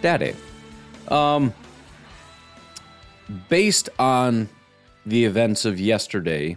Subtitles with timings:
[0.00, 0.34] daddy.
[1.08, 1.54] Um,
[3.48, 4.48] based on
[5.06, 6.56] the events of yesterday,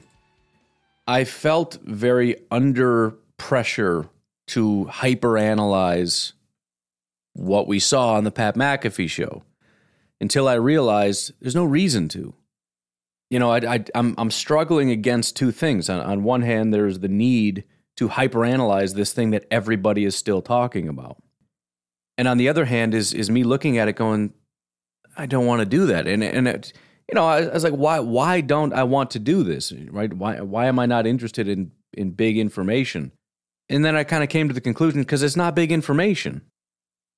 [1.07, 4.07] I felt very under pressure
[4.47, 6.33] to hyperanalyze
[7.33, 9.43] what we saw on the Pat McAfee show
[10.19, 12.33] until I realized there's no reason to.
[13.29, 15.89] You know, I, I, I'm, I'm struggling against two things.
[15.89, 17.63] On, on one hand, there's the need
[17.95, 21.17] to hyperanalyze this thing that everybody is still talking about.
[22.21, 24.33] And on the other hand, is, is me looking at it going,
[25.17, 26.05] I don't want to do that.
[26.05, 26.71] And, and it,
[27.09, 29.73] you know, I, I was like, why, why don't I want to do this?
[29.89, 30.13] Right?
[30.13, 33.11] Why, why am I not interested in, in big information?
[33.69, 36.43] And then I kind of came to the conclusion because it's not big information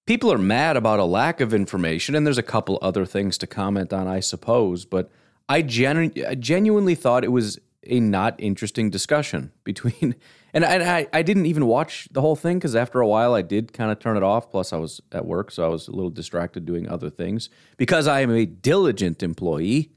[0.06, 3.48] people are mad about a lack of information, and there's a couple other things to
[3.48, 4.86] comment on, I suppose.
[4.86, 5.10] But
[5.48, 10.16] I, genu- I genuinely thought it was a not interesting discussion between,
[10.54, 13.74] and I, I didn't even watch the whole thing because after a while I did
[13.74, 14.52] kind of turn it off.
[14.52, 18.08] Plus, I was at work, so I was a little distracted doing other things because
[18.08, 19.92] I am a diligent employee.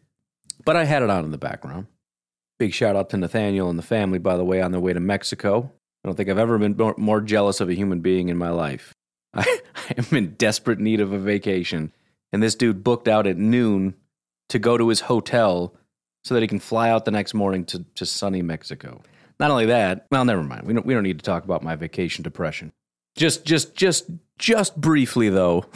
[0.65, 1.87] But I had it on in the background.
[2.59, 5.01] Big shout out to Nathaniel and the family, by the way, on their way to
[5.01, 5.71] Mexico.
[6.03, 8.95] I don't think I've ever been more jealous of a human being in my life.
[9.35, 9.61] I,
[9.97, 11.93] am in desperate need of a vacation.
[12.33, 13.95] And this dude booked out at noon
[14.49, 15.75] to go to his hotel
[16.25, 19.03] so that he can fly out the next morning to, to sunny Mexico.
[19.39, 20.67] Not only that, well, never mind.
[20.67, 22.73] We don't, we don't need to talk about my vacation depression.
[23.17, 24.07] Just, just, just,
[24.39, 25.67] just briefly though.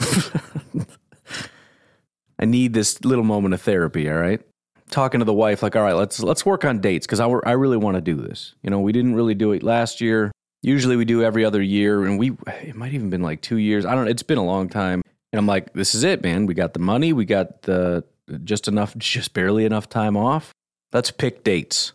[2.39, 4.09] I need this little moment of therapy.
[4.09, 4.41] All right,
[4.89, 7.51] talking to the wife, like, all right, let's let's work on dates because I, I
[7.51, 8.55] really want to do this.
[8.63, 10.31] You know, we didn't really do it last year.
[10.63, 13.85] Usually we do every other year, and we it might even been like two years.
[13.85, 14.07] I don't.
[14.07, 16.47] It's been a long time, and I'm like, this is it, man.
[16.47, 18.03] We got the money, we got the
[18.43, 20.51] just enough, just barely enough time off.
[20.93, 21.93] Let's pick dates.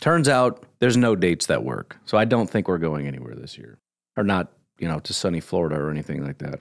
[0.00, 3.58] Turns out there's no dates that work, so I don't think we're going anywhere this
[3.58, 3.78] year,
[4.16, 6.60] or not, you know, to sunny Florida or anything like that.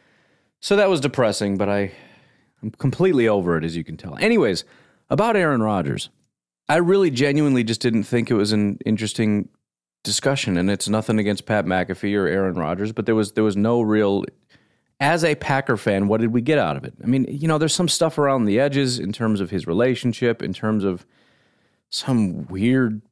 [0.59, 1.91] So that was depressing, but I
[2.61, 4.17] I'm completely over it, as you can tell.
[4.17, 4.63] Anyways,
[5.09, 6.09] about Aaron Rodgers.
[6.69, 9.47] I really genuinely just didn't think it was an interesting
[10.03, 13.55] discussion, and it's nothing against Pat McAfee or Aaron Rodgers, but there was there was
[13.55, 14.25] no real.
[14.99, 16.95] As a Packer fan, what did we get out of it?
[17.03, 20.41] I mean, you know, there's some stuff around the edges in terms of his relationship,
[20.41, 21.05] in terms of
[21.91, 23.03] some weird,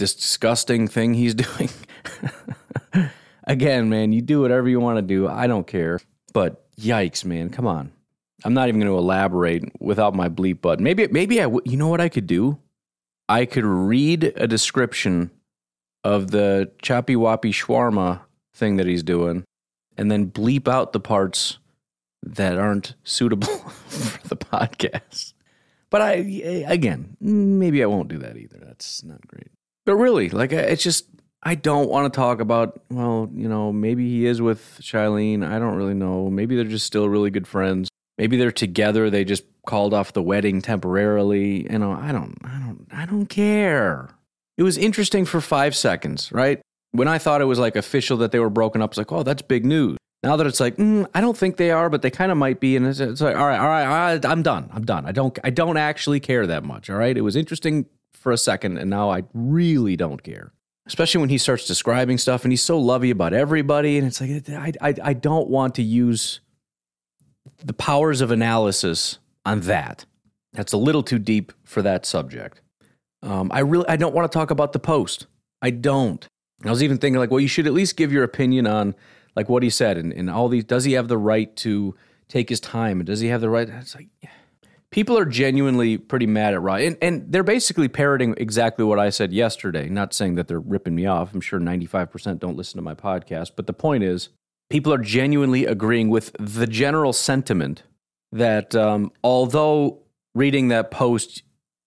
[0.00, 1.70] disgusting thing he's doing.
[3.44, 5.28] Again, man, you do whatever you want to do.
[5.28, 6.00] I don't care.
[6.32, 7.92] But yikes, man, come on.
[8.44, 10.84] I'm not even going to elaborate without my bleep button.
[10.84, 11.44] Maybe, maybe I.
[11.44, 12.58] W- you know what I could do?
[13.28, 15.30] I could read a description
[16.04, 18.20] of the choppy woppy shawarma
[18.54, 19.44] thing that he's doing
[19.96, 21.58] and then bleep out the parts
[22.22, 23.46] that aren't suitable
[23.88, 25.34] for the podcast.
[25.90, 26.12] But I,
[26.68, 28.58] again, maybe I won't do that either.
[28.64, 29.48] That's not great.
[29.90, 31.06] But really, like, it's just,
[31.42, 35.44] I don't want to talk about, well, you know, maybe he is with Shailene.
[35.44, 36.30] I don't really know.
[36.30, 37.88] Maybe they're just still really good friends.
[38.16, 39.10] Maybe they're together.
[39.10, 41.68] They just called off the wedding temporarily.
[41.68, 44.10] You know, I don't, I don't, I don't care.
[44.56, 46.60] It was interesting for five seconds, right?
[46.92, 49.24] When I thought it was like official that they were broken up, it's like, oh,
[49.24, 49.96] that's big news.
[50.22, 52.60] Now that it's like, mm, I don't think they are, but they kind of might
[52.60, 54.70] be, and it's, it's like, all right, all right, all right, I'm done.
[54.72, 55.04] I'm done.
[55.04, 56.88] I don't, I don't actually care that much.
[56.88, 57.86] All right, it was interesting
[58.20, 60.52] for a second, and now I really don't care.
[60.86, 64.48] Especially when he starts describing stuff, and he's so lovey about everybody, and it's like,
[64.48, 66.40] I, I, I don't want to use
[67.64, 70.04] the powers of analysis on that.
[70.52, 72.60] That's a little too deep for that subject.
[73.22, 75.26] Um, I really I don't want to talk about the post.
[75.62, 76.26] I don't.
[76.64, 78.94] I was even thinking like, well, you should at least give your opinion on
[79.36, 80.64] like what he said and, and all these.
[80.64, 81.94] Does he have the right to
[82.28, 83.00] take his time?
[83.00, 83.68] And does he have the right?
[83.68, 84.08] It's like
[84.90, 89.10] people are genuinely pretty mad at Ryan, and, and they're basically parroting exactly what I
[89.10, 89.88] said yesterday.
[89.88, 91.32] Not saying that they're ripping me off.
[91.34, 94.30] I'm sure 95 percent don't listen to my podcast, but the point is,
[94.68, 97.82] people are genuinely agreeing with the general sentiment
[98.32, 99.98] that um, although
[100.34, 101.42] reading that post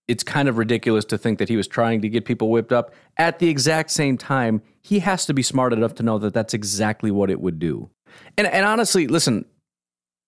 [0.07, 2.93] it's kind of ridiculous to think that he was trying to get people whipped up.
[3.17, 6.53] At the exact same time, he has to be smart enough to know that that's
[6.53, 7.89] exactly what it would do.
[8.37, 9.45] And and honestly, listen,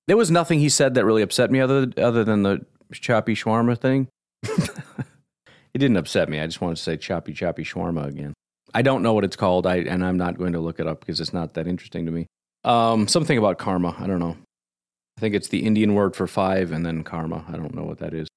[0.08, 3.78] there was nothing he said that really upset me other other than the choppy shawarma
[3.78, 4.08] thing.
[4.44, 6.40] it didn't upset me.
[6.40, 8.34] I just wanted to say choppy choppy shawarma again.
[8.74, 9.66] I don't know what it's called.
[9.66, 12.12] I and I'm not going to look it up because it's not that interesting to
[12.12, 12.28] me.
[12.64, 13.96] Um, something about karma.
[14.00, 14.38] I don't know.
[15.18, 17.46] I think it's the Indian word for five and then karma.
[17.48, 18.28] I don't know what that is.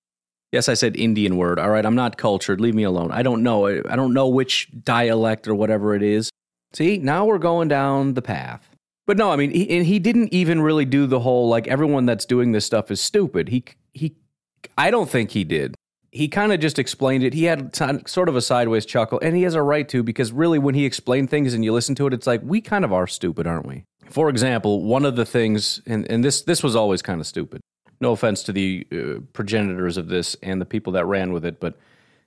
[0.53, 1.59] Yes, I said Indian word.
[1.59, 2.61] All right, I'm not cultured.
[2.61, 3.11] Leave me alone.
[3.11, 3.67] I don't know.
[3.67, 6.31] I don't know which dialect or whatever it is.
[6.73, 8.68] See, now we're going down the path.
[9.08, 12.05] But no, I mean, he, and he didn't even really do the whole like everyone
[12.05, 13.49] that's doing this stuff is stupid.
[13.49, 13.64] He
[13.94, 14.14] he,
[14.76, 15.75] I don't think he did.
[16.12, 17.32] He kind of just explained it.
[17.32, 20.31] He had t- sort of a sideways chuckle, and he has a right to because
[20.31, 22.93] really, when he explained things and you listen to it, it's like we kind of
[22.93, 23.84] are stupid, aren't we?
[24.10, 27.62] For example, one of the things, and, and this this was always kind of stupid.
[28.02, 31.60] No offense to the uh, progenitors of this and the people that ran with it,
[31.60, 31.78] but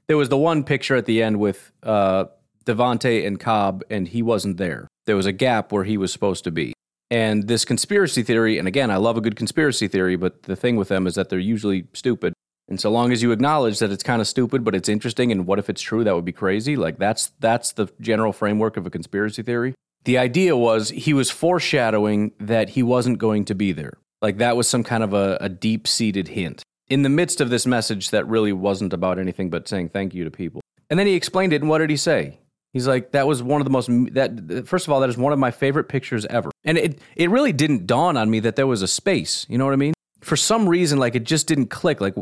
[0.08, 2.26] there was the one picture at the end with uh,
[2.68, 4.88] and Cobb, and he wasn't there.
[5.06, 6.74] There was a gap where he was supposed to be.
[7.10, 10.78] And this conspiracy theory, and again, I love a good conspiracy theory, but the thing
[10.78, 12.34] with them is that they're usually stupid.
[12.70, 15.46] And so long as you acknowledge that it's kind of stupid, but it's interesting, and
[15.46, 16.06] what if it's true?
[16.06, 16.78] That would be crazy.
[16.78, 19.76] Like that's that's the general framework of a conspiracy theory.
[20.06, 23.98] The idea was he was foreshadowing that he wasn't going to be there.
[24.22, 27.50] Like that was some kind of a, a deep seated hint in the midst of
[27.50, 30.62] this message that really wasn't about anything but saying thank you to people.
[30.90, 32.40] And then he explained it, and what did he say?
[32.74, 35.34] He's like, that was one of the most that first of all, that is one
[35.34, 36.52] of my favorite pictures ever.
[36.64, 39.46] And it it really didn't dawn on me that there was a space.
[39.50, 39.94] You know what I mean?
[40.22, 42.00] For some reason, like it just didn't click.
[42.00, 42.16] Like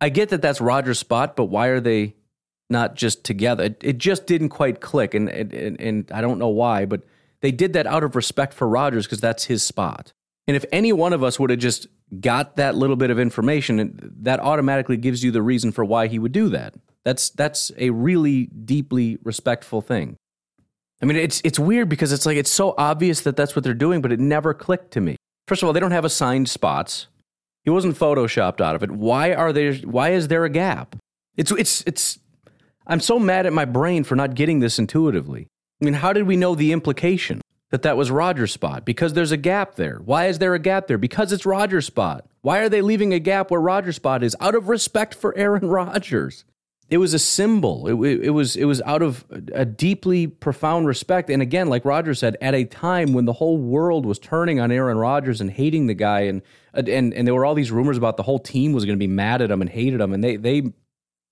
[0.00, 2.14] I get that that's Rodgers' spot, but why are they
[2.70, 3.64] not just together?
[3.64, 7.02] It, it just didn't quite click, and, and and I don't know why, but
[7.42, 10.14] they did that out of respect for Rodgers because that's his spot.
[10.46, 11.86] And if any one of us would have just
[12.20, 16.18] got that little bit of information, that automatically gives you the reason for why he
[16.18, 16.74] would do that.
[17.04, 20.16] That's that's a really deeply respectful thing.
[21.02, 23.74] I mean, it's it's weird because it's like it's so obvious that that's what they're
[23.74, 25.16] doing, but it never clicked to me.
[25.46, 27.08] First of all, they don't have assigned spots.
[27.62, 28.90] He wasn't photoshopped out of it.
[28.90, 29.74] Why are there?
[29.74, 30.96] Why is there a gap?
[31.36, 32.18] It's it's it's.
[32.86, 35.46] I'm so mad at my brain for not getting this intuitively.
[35.80, 37.40] I mean, how did we know the implication
[37.70, 38.84] that that was Rodgers' spot?
[38.84, 40.00] Because there's a gap there.
[40.04, 40.98] Why is there a gap there?
[40.98, 42.26] Because it's Rodgers' spot.
[42.42, 44.36] Why are they leaving a gap where Rodgers' spot is?
[44.40, 46.44] Out of respect for Aaron Rodgers
[46.94, 47.88] it was a symbol.
[47.88, 51.28] It, it, was it was out of a deeply profound respect.
[51.28, 54.70] And again, like Roger said, at a time when the whole world was turning on
[54.70, 56.40] Aaron Rodgers and hating the guy, and
[56.72, 59.08] and and there were all these rumors about the whole team was going to be
[59.08, 60.72] mad at him and hated him, and they they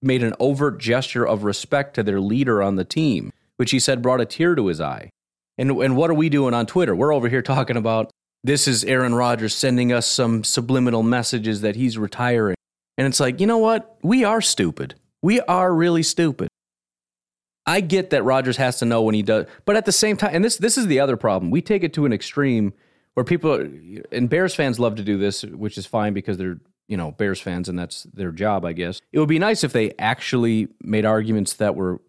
[0.02, 4.02] made an overt gesture of respect to their leader on the team, which he said
[4.02, 5.10] brought a tear to his eye.
[5.58, 6.96] And and what are we doing on Twitter?
[6.96, 8.10] We're over here talking about
[8.42, 12.56] this is Aaron Rodgers sending us some subliminal messages that he's retiring.
[12.98, 13.96] And it's like, you know what?
[14.02, 14.96] We are stupid.
[15.22, 16.48] We are really stupid.
[17.64, 20.34] I get that Rodgers has to know when he does, but at the same time,
[20.34, 21.50] and this this is the other problem.
[21.50, 22.72] We take it to an extreme
[23.14, 23.54] where people
[24.10, 26.58] and Bears fans love to do this, which is fine because they're
[26.88, 29.00] you know Bears fans and that's their job, I guess.
[29.12, 32.00] It would be nice if they actually made arguments that were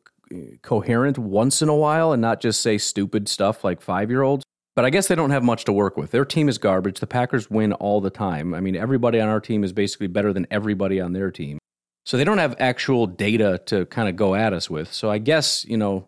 [0.63, 4.43] coherent once in a while and not just say stupid stuff like five year olds.
[4.75, 6.09] But I guess they don't have much to work with.
[6.09, 6.99] Their team is garbage.
[6.99, 8.55] The Packers win all the time.
[8.55, 11.59] I mean, everybody on our team is basically better than everybody on their team.
[12.05, 14.91] So they don't have actual data to kind of go at us with.
[14.91, 16.07] So I guess, you know,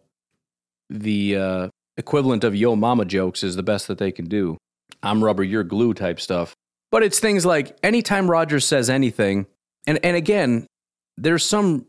[0.90, 4.58] the uh, equivalent of yo mama jokes is the best that they can do.
[5.02, 6.54] I'm rubber, you're glue type stuff.
[6.92, 9.48] But it's things like anytime Rodgers says anything,
[9.88, 10.68] and, and again,
[11.18, 11.86] there's some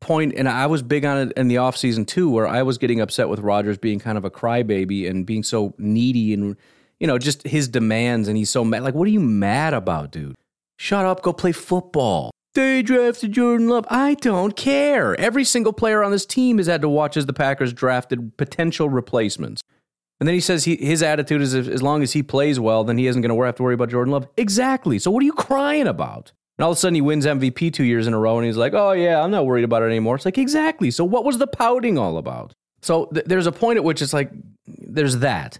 [0.00, 3.00] point, and I was big on it in the offseason too, where I was getting
[3.00, 6.56] upset with Rodgers being kind of a crybaby and being so needy and,
[7.00, 8.28] you know, just his demands.
[8.28, 8.82] And he's so mad.
[8.82, 10.34] Like, what are you mad about, dude?
[10.78, 12.30] Shut up, go play football.
[12.56, 13.84] They drafted Jordan Love.
[13.90, 15.14] I don't care.
[15.20, 18.88] Every single player on this team has had to watch as the Packers drafted potential
[18.88, 19.62] replacements.
[20.18, 22.82] And then he says he, his attitude is if, as long as he plays well,
[22.82, 24.26] then he isn't going to have to worry about Jordan Love.
[24.38, 24.98] Exactly.
[24.98, 26.32] So what are you crying about?
[26.56, 28.56] And all of a sudden he wins MVP two years in a row and he's
[28.56, 30.16] like, oh, yeah, I'm not worried about it anymore.
[30.16, 30.90] It's like, exactly.
[30.90, 32.54] So what was the pouting all about?
[32.80, 34.30] So th- there's a point at which it's like,
[34.66, 35.58] there's that.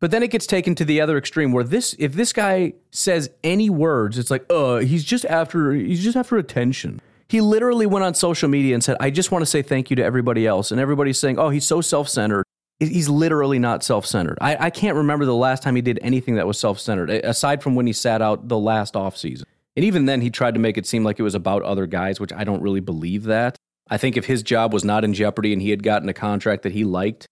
[0.00, 3.30] But then it gets taken to the other extreme where this if this guy says
[3.42, 7.00] any words, it's like, uh, he's just after he's just after attention.
[7.28, 9.96] He literally went on social media and said, I just want to say thank you
[9.96, 10.70] to everybody else.
[10.70, 12.44] And everybody's saying, oh, he's so self centered.
[12.78, 14.36] He's literally not self centered.
[14.40, 17.62] I, I can't remember the last time he did anything that was self centered, aside
[17.62, 19.44] from when he sat out the last offseason.
[19.76, 22.20] And even then, he tried to make it seem like it was about other guys,
[22.20, 23.56] which I don't really believe that.
[23.88, 26.62] I think if his job was not in jeopardy and he had gotten a contract
[26.64, 27.26] that he liked,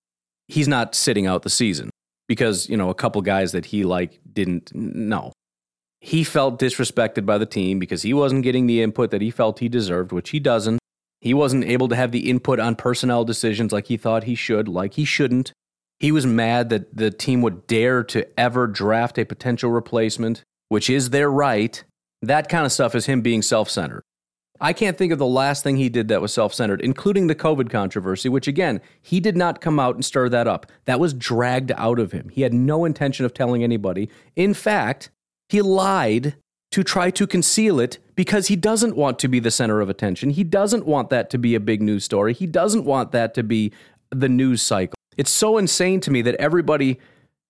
[0.48, 1.90] he's not sitting out the season
[2.28, 5.32] because you know a couple guys that he like didn't know.
[6.00, 9.60] He felt disrespected by the team because he wasn't getting the input that he felt
[9.60, 10.78] he deserved, which he doesn't.
[11.20, 14.68] He wasn't able to have the input on personnel decisions like he thought he should,
[14.68, 15.52] like he shouldn't.
[15.98, 20.90] He was mad that the team would dare to ever draft a potential replacement, which
[20.90, 21.82] is their right.
[22.20, 24.02] That kind of stuff is him being self centered.
[24.60, 27.34] I can't think of the last thing he did that was self centered, including the
[27.34, 30.66] COVID controversy, which again, he did not come out and stir that up.
[30.84, 32.28] That was dragged out of him.
[32.28, 34.08] He had no intention of telling anybody.
[34.36, 35.10] In fact,
[35.48, 36.36] He lied
[36.70, 40.30] to try to conceal it because he doesn't want to be the center of attention.
[40.30, 42.32] He doesn't want that to be a big news story.
[42.32, 43.72] He doesn't want that to be
[44.10, 44.96] the news cycle.
[45.16, 46.98] It's so insane to me that everybody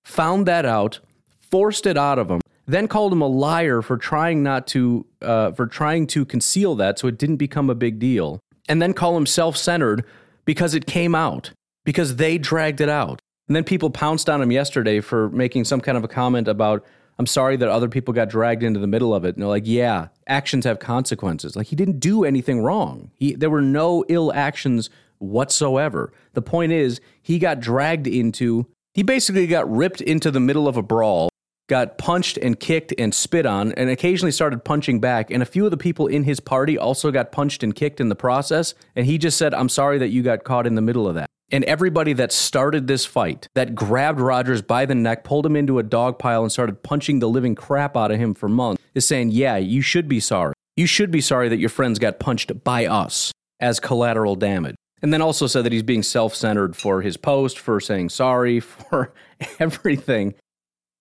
[0.04, 1.00] found that out,
[1.38, 5.52] forced it out of him, then called him a liar for trying not to uh,
[5.52, 9.16] for trying to conceal that so it didn't become a big deal, and then call
[9.16, 10.04] him self-centered
[10.44, 11.52] because it came out
[11.84, 13.20] because they dragged it out.
[13.48, 16.84] And then people pounced on him yesterday for making some kind of a comment about
[17.18, 19.34] I'm sorry that other people got dragged into the middle of it.
[19.34, 21.54] And they're like, yeah, actions have consequences.
[21.54, 23.10] Like he didn't do anything wrong.
[23.14, 26.12] He, there were no ill actions whatsoever.
[26.32, 30.76] The point is, he got dragged into, he basically got ripped into the middle of
[30.76, 31.30] a brawl,
[31.68, 35.30] got punched and kicked and spit on, and occasionally started punching back.
[35.30, 38.08] And a few of the people in his party also got punched and kicked in
[38.08, 38.74] the process.
[38.94, 41.28] And he just said, I'm sorry that you got caught in the middle of that.
[41.50, 45.78] And everybody that started this fight, that grabbed Rodgers by the neck, pulled him into
[45.78, 49.06] a dog pile, and started punching the living crap out of him for months, is
[49.06, 50.54] saying, Yeah, you should be sorry.
[50.76, 53.30] You should be sorry that your friends got punched by us
[53.60, 54.74] as collateral damage.
[55.02, 58.58] And then also said that he's being self centered for his post, for saying sorry,
[58.60, 59.12] for
[59.58, 60.34] everything.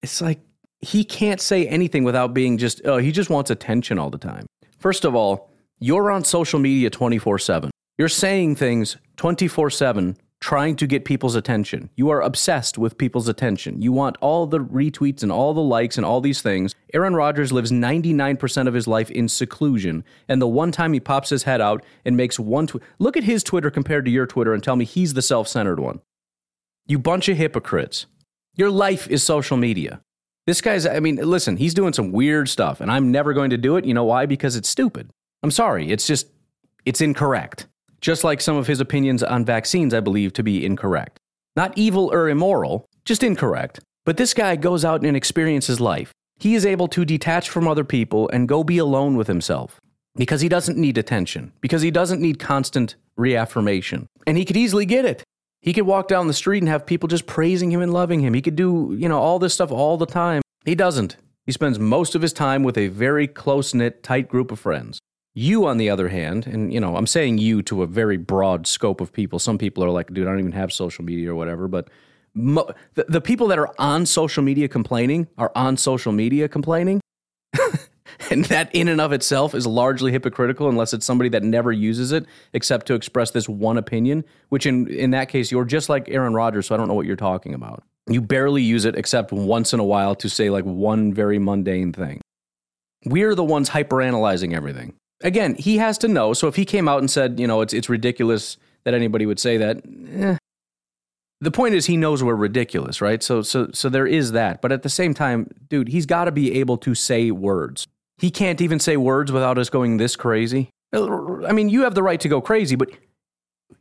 [0.03, 0.41] It's like
[0.83, 4.45] he can't say anything without being just, oh, he just wants attention all the time.
[4.79, 5.49] First of all,
[5.79, 7.71] you're on social media 24 7.
[7.97, 11.89] You're saying things 24 7 trying to get people's attention.
[11.95, 13.81] You are obsessed with people's attention.
[13.81, 16.75] You want all the retweets and all the likes and all these things.
[16.93, 21.29] Aaron Rodgers lives 99% of his life in seclusion, and the one time he pops
[21.29, 24.53] his head out and makes one tweet, look at his Twitter compared to your Twitter
[24.53, 26.01] and tell me he's the self centered one.
[26.87, 28.05] You bunch of hypocrites.
[28.53, 30.01] Your life is social media.
[30.45, 33.57] This guy's, I mean, listen, he's doing some weird stuff, and I'm never going to
[33.57, 33.85] do it.
[33.85, 34.25] You know why?
[34.25, 35.09] Because it's stupid.
[35.41, 35.89] I'm sorry.
[35.89, 36.27] It's just,
[36.85, 37.67] it's incorrect
[38.03, 41.17] just like some of his opinions on vaccines I believe to be incorrect.
[41.55, 43.79] Not evil or immoral, just incorrect.
[44.05, 46.11] But this guy goes out and experiences life.
[46.37, 49.79] He is able to detach from other people and go be alone with himself
[50.17, 54.07] because he doesn't need attention, because he doesn't need constant reaffirmation.
[54.27, 55.23] And he could easily get it.
[55.63, 58.33] He could walk down the street and have people just praising him and loving him.
[58.33, 60.41] He could do, you know, all this stuff all the time.
[60.65, 61.15] He doesn't.
[61.45, 64.99] He spends most of his time with a very close knit, tight group of friends.
[65.33, 68.67] You, on the other hand, and you know, I'm saying you to a very broad
[68.67, 69.39] scope of people.
[69.39, 71.69] Some people are like, dude, I don't even have social media or whatever.
[71.69, 71.89] But
[72.33, 76.99] mo- the, the people that are on social media complaining are on social media complaining.
[78.31, 82.11] and that in and of itself is largely hypocritical unless it's somebody that never uses
[82.11, 86.09] it except to express this one opinion, which in, in that case, you're just like
[86.09, 87.83] Aaron Rodgers, so I don't know what you're talking about.
[88.07, 91.93] You barely use it except once in a while to say like one very mundane
[91.93, 92.21] thing.
[93.05, 96.33] We're the ones hyperanalyzing everything again, he has to know.
[96.33, 99.39] So if he came out and said, you know, it's it's ridiculous that anybody would
[99.39, 99.77] say that,
[100.11, 100.37] eh.
[101.39, 103.23] the point is he knows we're ridiculous, right?
[103.23, 104.61] So so so there is that.
[104.61, 107.87] But at the same time, dude, he's got to be able to say words.
[108.17, 110.69] He can't even say words without us going this crazy.
[110.93, 112.89] I mean, you have the right to go crazy, but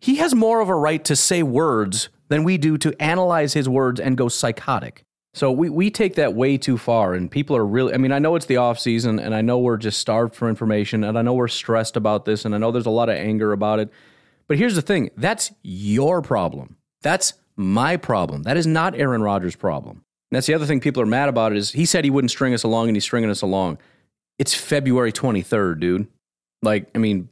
[0.00, 3.68] he has more of a right to say words than we do to analyze his
[3.68, 5.04] words and go psychotic.
[5.34, 7.94] So we, we take that way too far, and people are really.
[7.94, 10.48] I mean, I know it's the off season, and I know we're just starved for
[10.48, 13.16] information, and I know we're stressed about this, and I know there's a lot of
[13.16, 13.90] anger about it.
[14.46, 16.76] But here's the thing: that's your problem.
[17.00, 18.42] That's my problem.
[18.42, 20.04] That is not Aaron Rodgers' problem.
[20.30, 22.52] And that's the other thing people are mad about is he said he wouldn't string
[22.52, 23.78] us along, and he's stringing us along.
[24.42, 26.08] It's February 23rd, dude.
[26.62, 27.28] Like, I mean,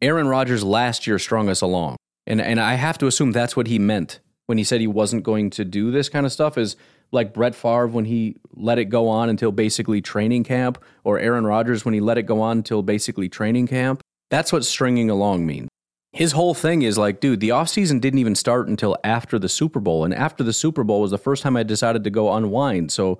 [0.00, 3.66] Aaron Rodgers last year strung us along, and and I have to assume that's what
[3.66, 6.56] he meant when he said he wasn't going to do this kind of stuff.
[6.56, 6.76] Is
[7.12, 11.44] like Brett Favre when he let it go on until basically training camp, or Aaron
[11.44, 14.00] Rodgers when he let it go on until basically training camp.
[14.30, 15.68] That's what stringing along means.
[16.12, 19.80] His whole thing is like, dude, the offseason didn't even start until after the Super
[19.80, 20.02] Bowl.
[20.02, 22.90] And after the Super Bowl was the first time I decided to go unwind.
[22.90, 23.18] So,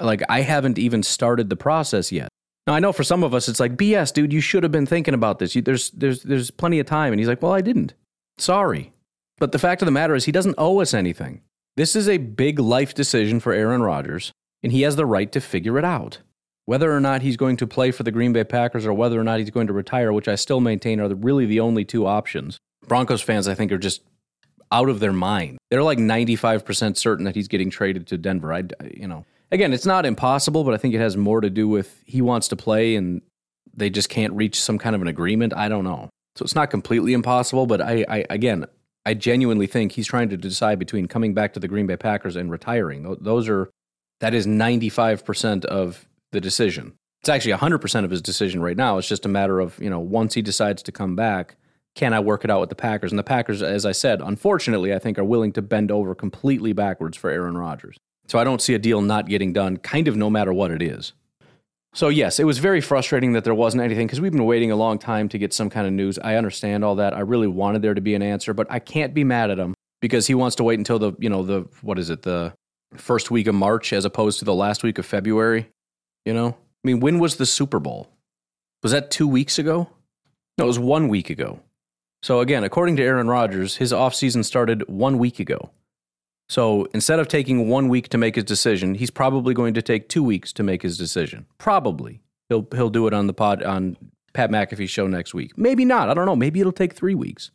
[0.00, 2.28] like, I haven't even started the process yet.
[2.66, 4.86] Now, I know for some of us, it's like, BS, dude, you should have been
[4.86, 5.54] thinking about this.
[5.54, 7.12] You, there's, there's, there's plenty of time.
[7.12, 7.94] And he's like, well, I didn't.
[8.38, 8.92] Sorry.
[9.38, 11.42] But the fact of the matter is, he doesn't owe us anything.
[11.76, 15.40] This is a big life decision for Aaron Rodgers, and he has the right to
[15.40, 16.18] figure it out.
[16.66, 19.24] Whether or not he's going to play for the Green Bay Packers or whether or
[19.24, 22.58] not he's going to retire, which I still maintain are really the only two options.
[22.86, 24.02] Broncos fans, I think, are just
[24.72, 25.58] out of their mind.
[25.70, 28.52] They're like 95% certain that he's getting traded to Denver.
[28.52, 28.62] I,
[28.94, 32.02] you know, again, it's not impossible, but I think it has more to do with
[32.04, 33.22] he wants to play and
[33.72, 35.54] they just can't reach some kind of an agreement.
[35.56, 36.10] I don't know.
[36.34, 38.66] So it's not completely impossible, but I, I again,
[39.06, 42.34] I genuinely think he's trying to decide between coming back to the Green Bay Packers
[42.34, 43.16] and retiring.
[43.20, 43.70] Those are
[44.20, 46.94] that is 95% of the decision.
[47.20, 48.98] It's actually 100% of his decision right now.
[48.98, 51.56] It's just a matter of, you know, once he decides to come back,
[51.94, 53.12] can I work it out with the Packers?
[53.12, 56.72] And the Packers, as I said, unfortunately, I think are willing to bend over completely
[56.72, 57.96] backwards for Aaron Rodgers.
[58.26, 60.82] So I don't see a deal not getting done, kind of no matter what it
[60.82, 61.12] is.
[61.94, 64.76] So, yes, it was very frustrating that there wasn't anything because we've been waiting a
[64.76, 66.18] long time to get some kind of news.
[66.18, 67.14] I understand all that.
[67.14, 69.74] I really wanted there to be an answer, but I can't be mad at him
[70.00, 72.52] because he wants to wait until the, you know, the, what is it, the
[72.96, 75.68] first week of March as opposed to the last week of February.
[76.24, 78.08] You know, I mean, when was the Super Bowl?
[78.82, 79.88] Was that two weeks ago?
[80.58, 81.60] No, it was one week ago.
[82.22, 85.70] So, again, according to Aaron Rodgers, his offseason started one week ago.
[86.48, 90.08] So instead of taking one week to make his decision, he's probably going to take
[90.08, 91.46] two weeks to make his decision.
[91.58, 92.20] Probably.
[92.48, 93.96] He'll he'll do it on the pod on
[94.34, 95.56] Pat McAfee's show next week.
[95.56, 96.10] Maybe not.
[96.10, 96.36] I don't know.
[96.36, 97.50] Maybe it'll take three weeks.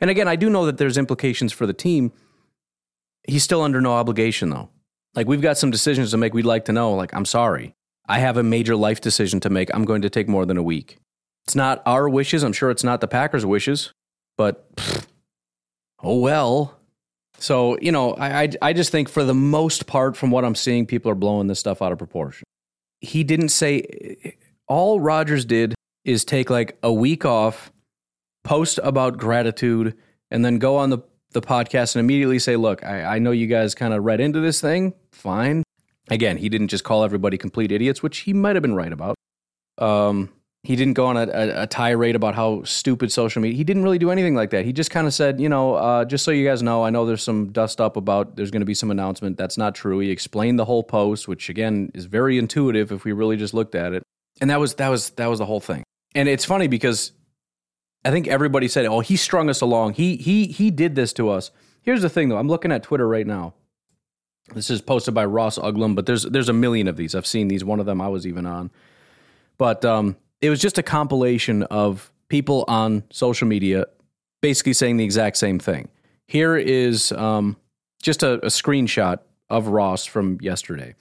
[0.00, 2.12] And again, I do know that there's implications for the team.
[3.26, 4.70] He's still under no obligation though.
[5.14, 6.94] Like we've got some decisions to make we'd like to know.
[6.94, 7.74] Like, I'm sorry.
[8.06, 9.72] I have a major life decision to make.
[9.74, 10.98] I'm going to take more than a week.
[11.46, 12.42] It's not our wishes.
[12.42, 13.92] I'm sure it's not the Packers' wishes,
[14.36, 15.06] but pfft,
[16.02, 16.79] oh well.
[17.40, 20.54] So, you know, I, I, I just think for the most part, from what I'm
[20.54, 22.44] seeing, people are blowing this stuff out of proportion.
[23.00, 24.36] He didn't say,
[24.68, 27.72] all Rodgers did is take like a week off,
[28.44, 29.96] post about gratitude,
[30.30, 30.98] and then go on the,
[31.32, 34.40] the podcast and immediately say, look, I, I know you guys kind of read into
[34.40, 34.92] this thing.
[35.10, 35.62] Fine.
[36.10, 39.14] Again, he didn't just call everybody complete idiots, which he might have been right about.
[39.78, 40.30] Um,
[40.62, 43.56] he didn't go on a, a, a, tirade about how stupid social media.
[43.56, 44.66] He didn't really do anything like that.
[44.66, 47.06] He just kind of said, you know, uh, just so you guys know, I know
[47.06, 49.38] there's some dust up about there's going to be some announcement.
[49.38, 50.00] That's not true.
[50.00, 53.74] He explained the whole post, which again is very intuitive if we really just looked
[53.74, 54.02] at it.
[54.40, 55.82] And that was that was that was the whole thing.
[56.14, 57.12] And it's funny because
[58.04, 59.94] I think everybody said, "Oh, he strung us along.
[59.94, 61.50] He he he did this to us."
[61.82, 62.36] Here's the thing, though.
[62.36, 63.54] I'm looking at Twitter right now.
[64.54, 67.14] This is posted by Ross Uglem, but there's there's a million of these.
[67.14, 67.64] I've seen these.
[67.64, 68.70] One of them I was even on.
[69.56, 73.86] But um, it was just a compilation of people on social media
[74.40, 75.88] basically saying the exact same thing.
[76.26, 77.56] Here is um,
[78.02, 79.18] just a, a screenshot
[79.50, 80.94] of Ross from yesterday.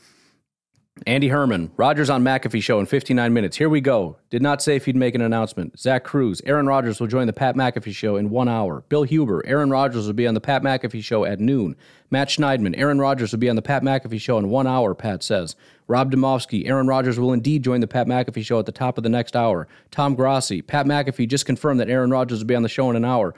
[1.07, 3.57] Andy Herman, Rodgers on McAfee show in 59 minutes.
[3.57, 4.17] Here we go.
[4.29, 5.79] Did not say if he'd make an announcement.
[5.79, 8.83] Zach Kruse, Aaron Rodgers will join the Pat McAfee show in one hour.
[8.89, 11.75] Bill Huber, Aaron Rodgers will be on the Pat McAfee show at noon.
[12.11, 15.23] Matt Schneidman, Aaron Rodgers will be on the Pat McAfee show in one hour, Pat
[15.23, 15.55] says.
[15.87, 19.03] Rob Demovsky, Aaron Rodgers will indeed join the Pat McAfee show at the top of
[19.03, 19.67] the next hour.
[19.91, 22.95] Tom Grossi, Pat McAfee just confirmed that Aaron Rodgers will be on the show in
[22.95, 23.33] an hour.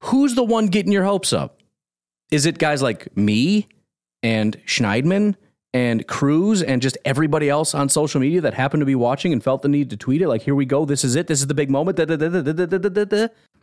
[0.00, 1.60] Who's the one getting your hopes up?
[2.30, 3.68] Is it guys like me
[4.22, 5.36] and Schneidman
[5.74, 9.42] and Kruse and just everybody else on social media that happened to be watching and
[9.42, 10.28] felt the need to tweet it?
[10.28, 10.84] Like, here we go.
[10.84, 11.26] This is it.
[11.26, 11.98] This is the big moment.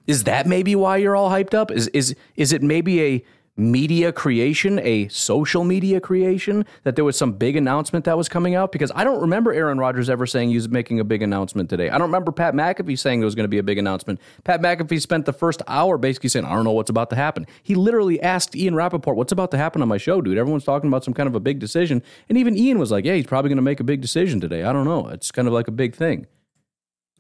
[0.08, 1.72] Is that maybe why you're all hyped up?
[1.72, 3.26] Is is is it maybe a
[3.58, 8.56] media creation, a social media creation, that there was some big announcement that was coming
[8.56, 8.72] out?
[8.72, 11.90] Because I don't remember Aaron Rodgers ever saying he was making a big announcement today.
[11.90, 14.20] I don't remember Pat McAfee saying there was going to be a big announcement.
[14.44, 17.46] Pat McAfee spent the first hour basically saying, I don't know what's about to happen.
[17.64, 20.38] He literally asked Ian Rapoport, What's about to happen on my show, dude?
[20.38, 22.02] Everyone's talking about some kind of a big decision.
[22.30, 24.64] And even Ian was like, Yeah, he's probably going to make a big decision today.
[24.64, 25.08] I don't know.
[25.08, 26.28] It's kind of like a big thing.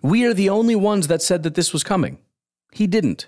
[0.02, 2.17] We are the only ones that said that this was coming.
[2.72, 3.28] He didn't.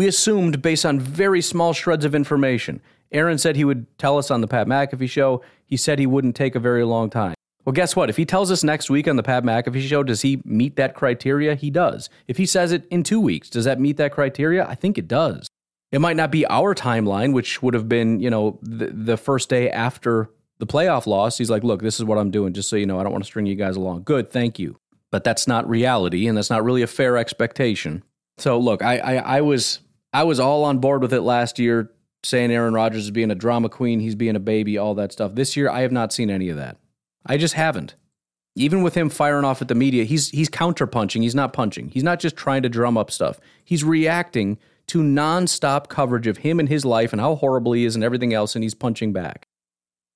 [0.00, 2.80] We assumed based on very small shreds of information.
[3.12, 5.42] Aaron said he would tell us on the Pat McAfee show.
[5.66, 7.34] He said he wouldn't take a very long time.
[7.66, 8.08] Well, guess what?
[8.08, 10.94] If he tells us next week on the Pat McAfee show, does he meet that
[10.94, 11.54] criteria?
[11.54, 12.08] He does.
[12.28, 14.66] If he says it in two weeks, does that meet that criteria?
[14.66, 15.46] I think it does.
[15.92, 19.50] It might not be our timeline, which would have been, you know, the, the first
[19.50, 21.36] day after the playoff loss.
[21.36, 22.98] He's like, look, this is what I'm doing, just so you know.
[22.98, 24.04] I don't want to string you guys along.
[24.04, 24.80] Good, thank you.
[25.10, 28.02] But that's not reality, and that's not really a fair expectation.
[28.38, 29.80] So look, I, I, I was
[30.12, 31.90] I was all on board with it last year,
[32.22, 35.34] saying Aaron Rodgers is being a drama queen, he's being a baby, all that stuff.
[35.34, 36.78] This year, I have not seen any of that.
[37.24, 37.94] I just haven't.
[38.56, 41.22] Even with him firing off at the media, he's he's counterpunching.
[41.22, 41.90] He's not punching.
[41.90, 43.38] He's not just trying to drum up stuff.
[43.64, 47.94] He's reacting to nonstop coverage of him and his life and how horrible he is
[47.94, 49.46] and everything else, and he's punching back.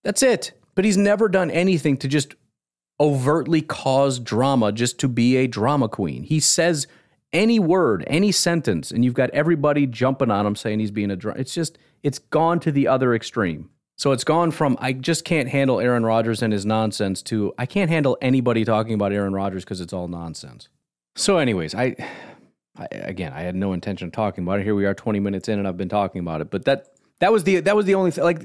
[0.03, 0.53] That's it.
[0.75, 2.35] But he's never done anything to just
[2.99, 6.25] overtly cause drama just to be a drama queen.
[6.25, 6.89] He says
[7.35, 11.16] any word, any sentence, and you've got everybody jumping on him saying he's being a
[11.16, 11.38] drunk.
[11.38, 13.68] It's just, it's gone to the other extreme.
[13.97, 17.66] So it's gone from I just can't handle Aaron Rodgers and his nonsense to I
[17.66, 20.68] can't handle anybody talking about Aaron Rodgers because it's all nonsense.
[21.14, 21.94] So, anyways, I,
[22.77, 24.64] I, again I had no intention of talking about it.
[24.64, 26.51] Here we are, twenty minutes in, and I've been talking about it.
[26.51, 26.88] But that
[27.20, 28.25] that was the that was the only thing.
[28.25, 28.42] Like,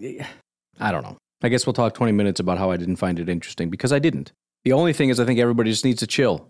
[0.79, 1.17] I don't know.
[1.41, 3.97] I guess we'll talk twenty minutes about how I didn't find it interesting because I
[3.97, 4.31] didn't.
[4.65, 6.47] The only thing is, I think everybody just needs to chill.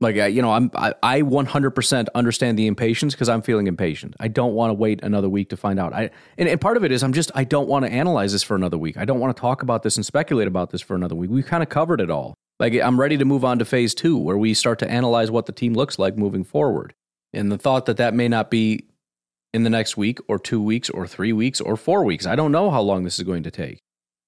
[0.00, 4.14] Like you know, I'm I, I 100% understand the impatience because I'm feeling impatient.
[4.20, 5.92] I don't want to wait another week to find out.
[5.92, 8.44] I and, and part of it is I'm just I don't want to analyze this
[8.44, 8.96] for another week.
[8.96, 11.30] I don't want to talk about this and speculate about this for another week.
[11.30, 12.34] We've kind of covered it all.
[12.60, 15.46] Like I'm ready to move on to phase two, where we start to analyze what
[15.46, 16.94] the team looks like moving forward.
[17.32, 18.84] And the thought that that may not be
[19.52, 22.52] in the next week or two weeks or three weeks or four weeks, I don't
[22.52, 23.80] know how long this is going to take.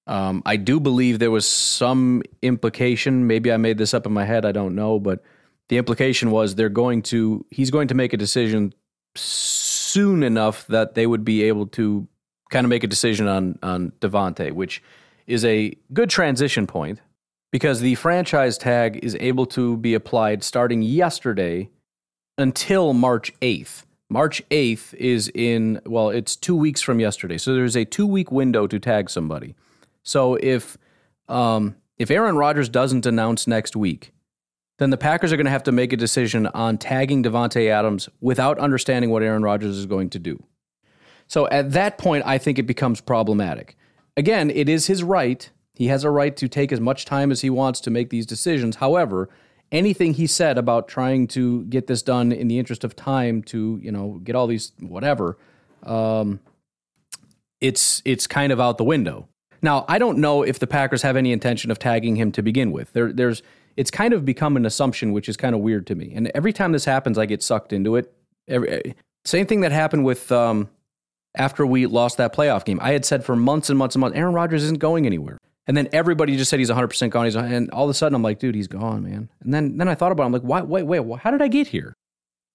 [0.07, 3.27] Um, I do believe there was some implication.
[3.27, 4.45] Maybe I made this up in my head.
[4.45, 5.23] I don't know, but
[5.71, 7.45] the implication was they're going to.
[7.49, 8.73] He's going to make a decision
[9.15, 12.09] soon enough that they would be able to
[12.49, 14.83] kind of make a decision on on Davante, which
[15.27, 16.99] is a good transition point
[17.53, 21.69] because the franchise tag is able to be applied starting yesterday
[22.37, 23.85] until March 8th.
[24.09, 27.37] March 8th is in, well, it's two weeks from yesterday.
[27.37, 29.55] So there's a two week window to tag somebody.
[30.03, 30.77] So if,
[31.29, 34.11] um, if Aaron Rodgers doesn't announce next week,
[34.81, 38.09] then the Packers are going to have to make a decision on tagging Davante Adams
[38.19, 40.43] without understanding what Aaron Rodgers is going to do.
[41.27, 43.77] So at that point, I think it becomes problematic.
[44.17, 45.47] Again, it is his right.
[45.75, 48.25] He has a right to take as much time as he wants to make these
[48.25, 48.77] decisions.
[48.77, 49.29] However,
[49.71, 53.79] anything he said about trying to get this done in the interest of time to,
[53.83, 55.37] you know, get all these whatever,
[55.83, 56.39] um,
[57.59, 59.27] it's it's kind of out the window.
[59.61, 62.71] Now, I don't know if the Packers have any intention of tagging him to begin
[62.71, 62.93] with.
[62.93, 63.43] There, there's
[63.81, 66.13] it's kind of become an assumption, which is kind of weird to me.
[66.13, 68.13] And every time this happens, I get sucked into it.
[68.47, 68.93] Every,
[69.25, 70.69] same thing that happened with um,
[71.33, 72.77] after we lost that playoff game.
[72.79, 75.39] I had said for months and months and months, Aaron Rodgers isn't going anywhere.
[75.65, 77.25] And then everybody just said he's 100% gone.
[77.25, 79.29] He's, and all of a sudden, I'm like, dude, he's gone, man.
[79.41, 80.25] And then, then I thought about it.
[80.27, 81.95] I'm like, why, wait, wait, how did I get here?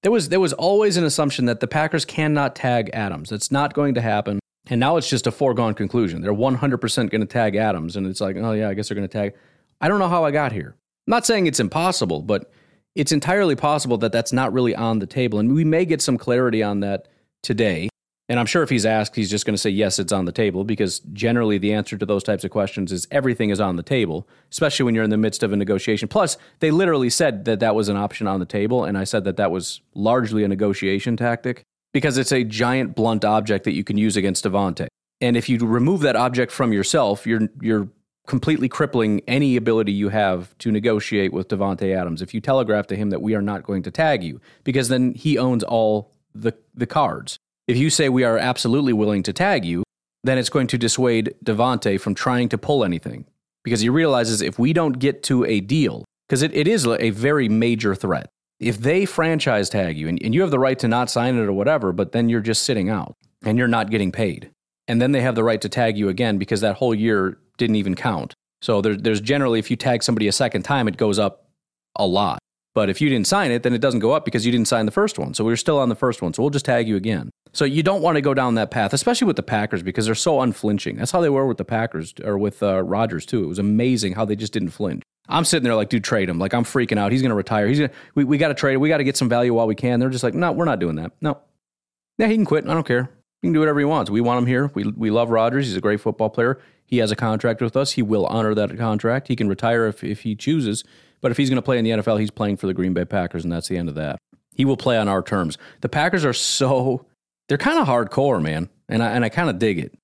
[0.05, 3.33] There was, there was always an assumption that the Packers cannot tag Adams.
[3.33, 4.39] It's not going to happen.
[4.69, 6.23] And now it's just a foregone conclusion.
[6.23, 7.97] They're 100% going to tag Adams.
[7.97, 9.35] And it's like, oh, yeah, I guess they're going to tag.
[9.81, 10.77] I don't know how I got here.
[11.07, 12.51] I'm not saying it's impossible, but
[12.97, 15.39] it's entirely possible that that's not really on the table.
[15.39, 17.09] And we may get some clarity on that
[17.43, 17.89] today.
[18.29, 20.33] And I'm sure if he's asked, he's just going to say, yes, it's on the
[20.33, 23.85] table, because generally the answer to those types of questions is everything is on the
[23.85, 26.09] table, especially when you're in the midst of a negotiation.
[26.09, 28.83] Plus, they literally said that that was an option on the table.
[28.83, 33.25] And I said that that was largely a negotiation tactic because it's a giant blunt
[33.25, 34.89] object that you can use against Davante.
[35.21, 37.89] And if you remove that object from yourself, you're, you're
[38.27, 42.21] completely crippling any ability you have to negotiate with Davante Adams.
[42.21, 45.15] If you telegraph to him that we are not going to tag you, because then
[45.15, 47.39] he owns all the, the cards.
[47.67, 49.83] If you say we are absolutely willing to tag you,
[50.23, 53.27] then it's going to dissuade Davante from trying to pull anything
[53.65, 57.11] because he realizes if we don't get to a deal, because it, it is a
[57.11, 58.29] very major threat.
[58.59, 61.43] If they franchise tag you and, and you have the right to not sign it
[61.43, 64.51] or whatever, but then you're just sitting out and you're not getting paid.
[64.89, 67.77] And then they have the right to tag you again because that whole year didn't
[67.77, 68.35] even count.
[68.63, 71.49] So there, there's generally, if you tag somebody a second time, it goes up
[71.97, 72.39] a lot.
[72.75, 74.85] But if you didn't sign it, then it doesn't go up because you didn't sign
[74.85, 75.33] the first one.
[75.33, 76.35] So we are still on the first one.
[76.35, 77.31] So we'll just tag you again.
[77.55, 80.15] So you don't want to go down that path, especially with the Packers because they're
[80.15, 80.97] so unflinching.
[80.97, 83.43] That's how they were with the Packers or with uh, Rodgers too.
[83.45, 85.03] It was amazing how they just didn't flinch.
[85.27, 86.39] I'm sitting there like, dude, trade him.
[86.39, 87.13] Like I'm freaking out.
[87.13, 87.67] He's going to retire.
[87.67, 88.77] He's gonna, we, we got to trade.
[88.77, 89.99] We got to get some value while we can.
[89.99, 91.13] They're just like, no, we're not doing that.
[91.23, 91.39] No.
[92.19, 92.69] Yeah, he can quit.
[92.69, 93.09] I don't care.
[93.41, 94.11] He can do whatever he wants.
[94.11, 94.71] We want him here.
[94.75, 95.67] We, we love Rodgers.
[95.67, 96.61] He's a great football player.
[96.87, 97.93] He has a contract with us.
[97.93, 99.29] He will honor that contract.
[99.29, 100.85] He can retire if, if he chooses.
[101.21, 103.05] But if he's going to play in the NFL, he's playing for the Green Bay
[103.05, 104.19] Packers, and that's the end of that.
[104.55, 105.59] He will play on our terms.
[105.81, 107.07] The Packers are so
[107.49, 109.95] they're kind of hardcore, man, and I and I kind of dig it.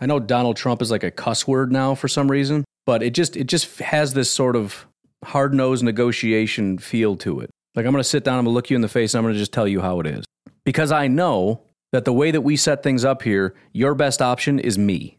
[0.00, 3.14] I know Donald Trump is like a cuss word now for some reason, but it
[3.14, 4.86] just it just has this sort of
[5.24, 7.50] hard nosed negotiation feel to it.
[7.74, 9.18] Like I'm going to sit down, I'm going to look you in the face, and
[9.18, 10.24] I'm going to just tell you how it is
[10.64, 14.58] because I know that the way that we set things up here, your best option
[14.58, 15.18] is me.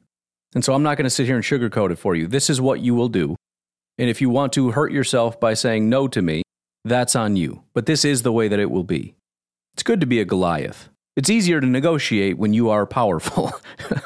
[0.56, 2.28] And so I'm not going to sit here and sugarcoat it for you.
[2.28, 3.36] This is what you will do.
[3.98, 6.44] And if you want to hurt yourself by saying no to me,
[6.86, 7.63] that's on you.
[7.74, 9.15] But this is the way that it will be.
[9.74, 10.89] It's good to be a Goliath.
[11.15, 13.52] It's easier to negotiate when you are powerful.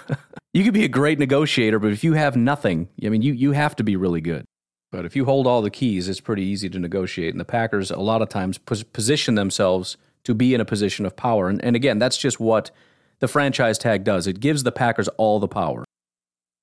[0.54, 3.52] you could be a great negotiator, but if you have nothing, I mean, you, you
[3.52, 4.46] have to be really good.
[4.92, 7.34] But if you hold all the keys, it's pretty easy to negotiate.
[7.34, 11.16] And the Packers, a lot of times, position themselves to be in a position of
[11.16, 11.48] power.
[11.48, 12.72] And, and again, that's just what
[13.20, 15.84] the franchise tag does it gives the Packers all the power.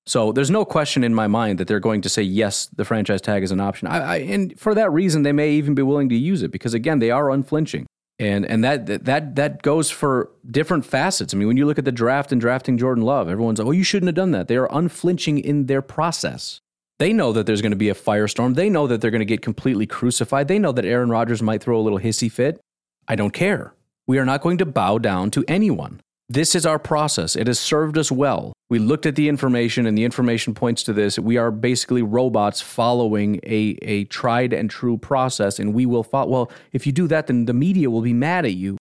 [0.07, 3.21] So there's no question in my mind that they're going to say yes, the franchise
[3.21, 3.89] tag is an option.
[3.89, 6.75] I, I, and for that reason, they may even be willing to use it because
[6.75, 7.87] again, they are unflinching,
[8.21, 11.35] and and that that that goes for different facets.
[11.35, 13.73] I mean, when you look at the draft and drafting Jordan Love, everyone's like, "Oh,
[13.73, 16.61] you shouldn't have done that." They are unflinching in their process.
[16.99, 18.55] They know that there's going to be a firestorm.
[18.55, 20.49] They know that they're going to get completely crucified.
[20.49, 22.61] They know that Aaron Rodgers might throw a little hissy fit.
[23.09, 23.75] I don't care.
[24.07, 26.01] We are not going to bow down to anyone.
[26.29, 27.37] This is our process.
[27.37, 28.53] It has served us well.
[28.69, 31.19] We looked at the information, and the information points to this.
[31.21, 36.31] We are basically robots following a, a tried and true process, and we will follow.
[36.31, 38.77] Well, if you do that, then the media will be mad at you.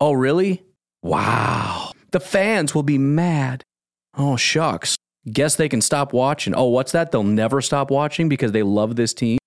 [0.00, 0.62] Oh, really?
[1.02, 1.92] Wow.
[2.10, 3.62] The fans will be mad.
[4.16, 4.96] Oh, shucks.
[5.30, 6.54] Guess they can stop watching.
[6.54, 7.12] Oh, what's that?
[7.12, 9.37] They'll never stop watching because they love this team.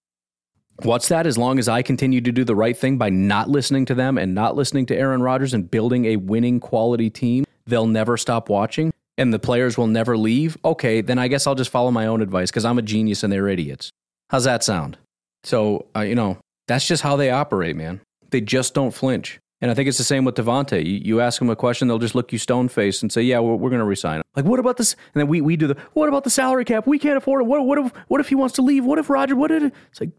[0.84, 1.28] What's that?
[1.28, 4.18] As long as I continue to do the right thing by not listening to them
[4.18, 8.50] and not listening to Aaron Rodgers and building a winning quality team, they'll never stop
[8.50, 8.92] watching.
[9.18, 12.22] and the players will never leave, okay, then I guess I'll just follow my own
[12.22, 13.92] advice because I'm a genius and they're idiots.
[14.30, 14.98] How's that sound?
[15.44, 18.02] So, uh, you know, that's just how they operate, man.
[18.32, 19.40] They just don't flinch.
[19.62, 20.84] And I think it's the same with Davante.
[20.84, 23.40] You, you ask them a question, they'll just look you stone faced and say, "Yeah,
[23.40, 24.94] we're, we're going to resign." Like, what about this?
[25.14, 26.88] And then we, we do the, "What about the salary cap?
[26.88, 27.46] We can't afford it.
[27.46, 28.86] What what if what if he wants to leave?
[28.86, 29.36] What if Roger?
[29.36, 30.10] What if?" It's like,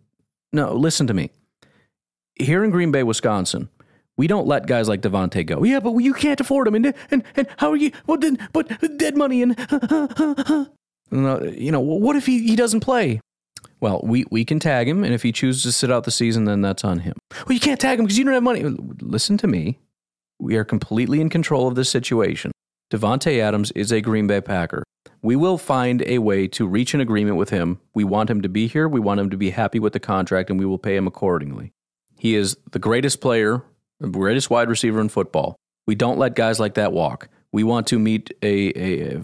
[0.53, 1.31] no, listen to me.
[2.37, 3.69] Here in Green Bay, Wisconsin,
[4.17, 5.65] we don't let guys like Davante go.
[5.65, 7.93] Yeah, but you can't afford him, and and and how are you?
[8.07, 9.57] Well, then, but dead money and,
[11.11, 13.21] you know, what if he, he doesn't play?
[13.81, 16.45] Well, we, we can tag him, and if he chooses to sit out the season,
[16.45, 17.15] then that's on him.
[17.47, 18.62] Well, you can't tag him because you don't have money.
[19.01, 19.79] Listen to me.
[20.38, 22.53] We are completely in control of this situation.
[22.92, 24.85] Davante Adams is a Green Bay Packer.
[25.22, 27.81] We will find a way to reach an agreement with him.
[27.94, 28.87] We want him to be here.
[28.87, 31.72] We want him to be happy with the contract, and we will pay him accordingly.
[32.18, 33.62] He is the greatest player,
[33.98, 35.57] the greatest wide receiver in football.
[35.87, 37.31] We don't let guys like that walk.
[37.50, 39.22] We want to meet a, a, a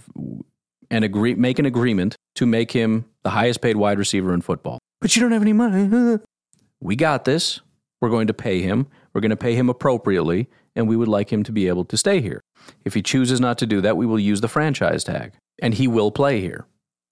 [0.90, 4.78] and agree, make an agreement to make him the highest paid wide receiver in football.
[5.02, 6.20] But you don't have any money.
[6.80, 7.60] we got this.
[8.00, 8.86] We're going to pay him.
[9.12, 11.96] We're going to pay him appropriately, and we would like him to be able to
[11.96, 12.40] stay here.
[12.84, 15.88] If he chooses not to do that, we will use the franchise tag, and he
[15.88, 16.66] will play here.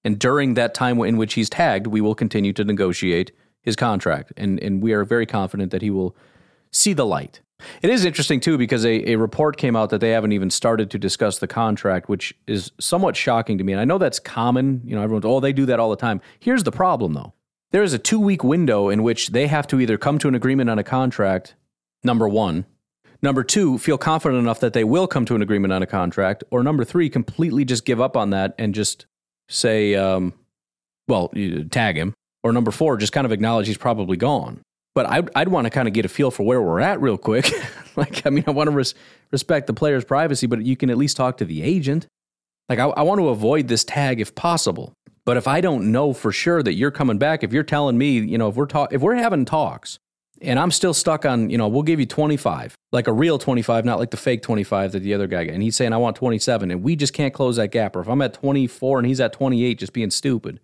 [0.04, 3.32] And during that time in which he's tagged, we will continue to negotiate
[3.62, 6.16] his contract, and, and we are very confident that he will
[6.72, 7.40] see the light.
[7.82, 10.90] It is interesting too because a, a report came out that they haven't even started
[10.90, 13.72] to discuss the contract, which is somewhat shocking to me.
[13.72, 14.82] And I know that's common.
[14.84, 16.20] You know, everyone's oh they do that all the time.
[16.38, 17.32] Here's the problem though.
[17.72, 20.34] There is a two week window in which they have to either come to an
[20.34, 21.54] agreement on a contract,
[22.06, 22.64] number one.
[23.22, 26.44] Number two, feel confident enough that they will come to an agreement on a contract.
[26.50, 29.06] Or number three, completely just give up on that and just
[29.48, 30.32] say, um,
[31.08, 31.32] well,
[31.70, 32.14] tag him.
[32.42, 34.60] Or number four, just kind of acknowledge he's probably gone
[34.96, 37.18] but I'd, I'd want to kind of get a feel for where we're at real
[37.18, 37.52] quick.
[37.96, 38.94] like, I mean, I want to res-
[39.30, 42.06] respect the player's privacy, but you can at least talk to the agent.
[42.70, 44.94] Like, I, I want to avoid this tag if possible.
[45.26, 48.20] But if I don't know for sure that you're coming back, if you're telling me,
[48.20, 49.98] you know, if we're talk, if we're having talks,
[50.42, 53.84] and I'm still stuck on, you know, we'll give you 25, like a real 25,
[53.84, 55.54] not like the fake 25 that the other guy got.
[55.54, 57.96] And he's saying, I want 27, and we just can't close that gap.
[57.96, 60.60] Or if I'm at 24 and he's at 28, just being stupid,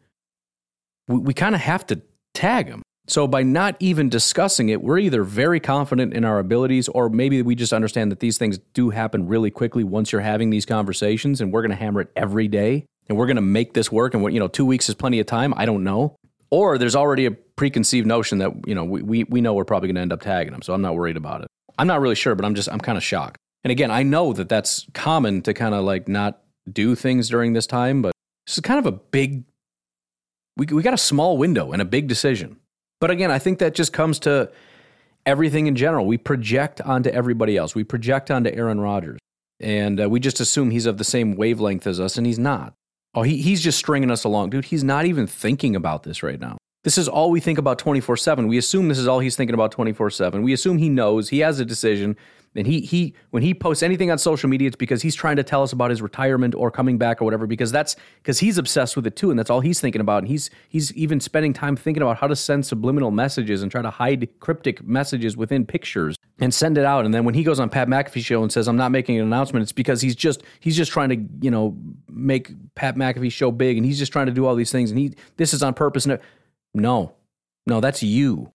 [1.08, 2.02] we, we kind of have to
[2.34, 2.82] tag him.
[3.08, 7.42] So, by not even discussing it, we're either very confident in our abilities, or maybe
[7.42, 11.40] we just understand that these things do happen really quickly once you're having these conversations,
[11.40, 14.14] and we're going to hammer it every day, and we're going to make this work.
[14.14, 15.52] And what you know, two weeks is plenty of time.
[15.56, 16.14] I don't know.
[16.50, 19.88] Or there's already a preconceived notion that you know we we, we know we're probably
[19.88, 21.48] going to end up tagging them, so I'm not worried about it.
[21.78, 23.38] I'm not really sure, but I'm just I'm kind of shocked.
[23.64, 27.52] And again, I know that that's common to kind of like not do things during
[27.52, 28.12] this time, but
[28.46, 29.44] this is kind of a big.
[30.56, 32.58] We we got a small window and a big decision.
[33.00, 34.50] But again, I think that just comes to
[35.26, 36.06] everything in general.
[36.06, 37.74] We project onto everybody else.
[37.74, 39.18] We project onto Aaron Rodgers,
[39.60, 42.74] and uh, we just assume he's of the same wavelength as us, and he's not.
[43.14, 44.66] Oh, he, he's just stringing us along, dude.
[44.66, 46.56] He's not even thinking about this right now.
[46.84, 48.48] This is all we think about 24 7.
[48.48, 50.42] We assume this is all he's thinking about 24 7.
[50.42, 52.16] We assume he knows, he has a decision,
[52.54, 55.44] and he he when he posts anything on social media, it's because he's trying to
[55.44, 57.46] tell us about his retirement or coming back or whatever.
[57.46, 60.18] Because that's because he's obsessed with it too, and that's all he's thinking about.
[60.18, 63.80] And he's he's even spending time thinking about how to send subliminal messages and try
[63.80, 67.04] to hide cryptic messages within pictures and send it out.
[67.04, 69.26] And then when he goes on Pat McAfee show and says, "I'm not making an
[69.26, 71.76] announcement," it's because he's just he's just trying to you know
[72.10, 74.90] make Pat McAfee show big, and he's just trying to do all these things.
[74.90, 76.06] And he this is on purpose.
[76.74, 77.14] No,
[77.66, 78.52] no, that's you.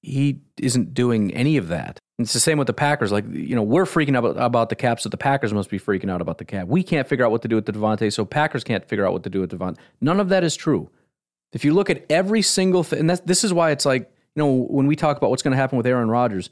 [0.00, 1.98] He isn't doing any of that.
[2.18, 3.12] It's the same with the Packers.
[3.12, 6.10] Like, you know, we're freaking out about, the cap, so the Packers must be freaking
[6.10, 6.68] out about the cap.
[6.68, 9.12] We can't figure out what to do with the Davante, so Packers can't figure out
[9.12, 9.78] what to do with Davante.
[10.00, 10.90] None of that is true.
[11.52, 14.42] If you look at every single thing, and that's, this is why it's like, you
[14.42, 16.50] know, when we talk about what's going to happen with Aaron Rodgers,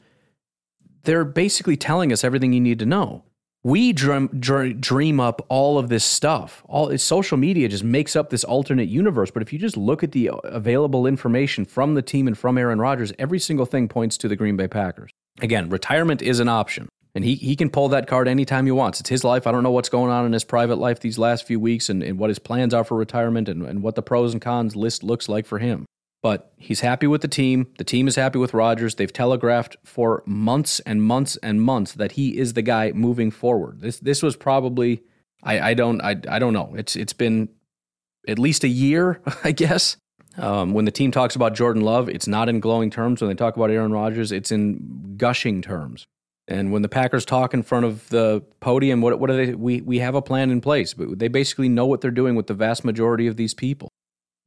[1.04, 3.24] they're basically telling us everything you need to know
[3.62, 6.62] we dream, dream up all of this stuff.
[6.66, 9.30] All social media just makes up this alternate universe.
[9.30, 12.56] But if you just look at the uh, available information from the team and from
[12.56, 15.10] Aaron Rodgers, every single thing points to the Green Bay Packers.
[15.42, 16.88] Again, retirement is an option.
[17.14, 19.00] And he, he can pull that card anytime he wants.
[19.00, 19.46] It's his life.
[19.46, 22.02] I don't know what's going on in his private life these last few weeks and,
[22.02, 25.02] and what his plans are for retirement and, and what the pros and cons list
[25.02, 25.86] looks like for him.
[26.22, 27.68] But he's happy with the team.
[27.78, 28.96] The team is happy with Rodgers.
[28.96, 33.80] They've telegraphed for months and months and months that he is the guy moving forward.
[33.80, 35.02] This this was probably
[35.42, 36.74] I, I don't I, I don't know.
[36.76, 37.48] It's it's been
[38.28, 39.96] at least a year, I guess.
[40.36, 43.20] Um, when the team talks about Jordan Love, it's not in glowing terms.
[43.20, 46.06] When they talk about Aaron Rodgers, it's in gushing terms.
[46.46, 49.54] And when the Packers talk in front of the podium, what what are they?
[49.54, 52.46] We we have a plan in place, but they basically know what they're doing with
[52.46, 53.88] the vast majority of these people.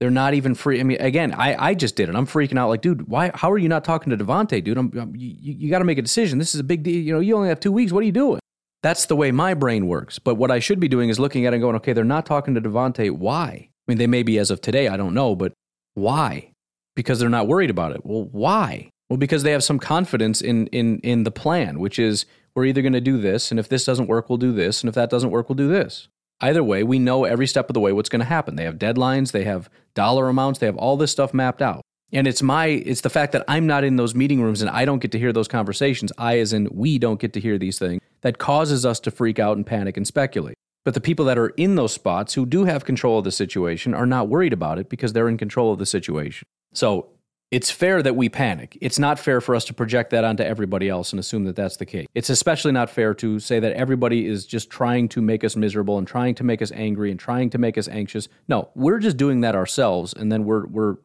[0.03, 0.81] They're not even free.
[0.81, 2.15] I mean, again, I, I just did it.
[2.15, 2.67] I'm freaking out.
[2.67, 3.31] Like, dude, why?
[3.33, 4.77] How are you not talking to Davante, dude?
[4.77, 6.39] I'm, I'm, you, you got to make a decision.
[6.39, 7.01] This is a big deal.
[7.01, 7.93] You know, you only have two weeks.
[7.93, 8.41] What are you doing?
[8.81, 10.19] That's the way my brain works.
[10.19, 12.25] But what I should be doing is looking at it and going, okay, they're not
[12.25, 13.11] talking to Davante.
[13.11, 13.47] Why?
[13.47, 14.89] I mean, they may be as of today.
[14.89, 15.53] I don't know, but
[15.93, 16.51] why?
[16.97, 18.05] Because they're not worried about it.
[18.05, 18.89] Well, why?
[19.09, 22.81] Well, because they have some confidence in in in the plan, which is we're either
[22.81, 25.09] going to do this, and if this doesn't work, we'll do this, and if that
[25.09, 26.09] doesn't work, we'll do this.
[26.43, 28.57] Either way, we know every step of the way what's going to happen.
[28.57, 31.81] They have deadlines, they have dollar amounts, they have all this stuff mapped out.
[32.11, 34.83] And it's my it's the fact that I'm not in those meeting rooms and I
[34.83, 36.11] don't get to hear those conversations.
[36.17, 39.39] I as in we don't get to hear these things that causes us to freak
[39.39, 40.55] out and panic and speculate.
[40.83, 43.93] But the people that are in those spots who do have control of the situation
[43.93, 46.45] are not worried about it because they're in control of the situation.
[46.73, 47.07] So
[47.53, 48.75] it's fair that we panic.
[48.81, 51.77] It's not fair for us to project that onto everybody else and assume that that's
[51.77, 52.07] the case.
[52.15, 55.99] It's especially not fair to say that everybody is just trying to make us miserable
[55.99, 58.27] and trying to make us angry and trying to make us anxious.
[58.47, 60.97] No, we're just doing that ourselves and then we're we're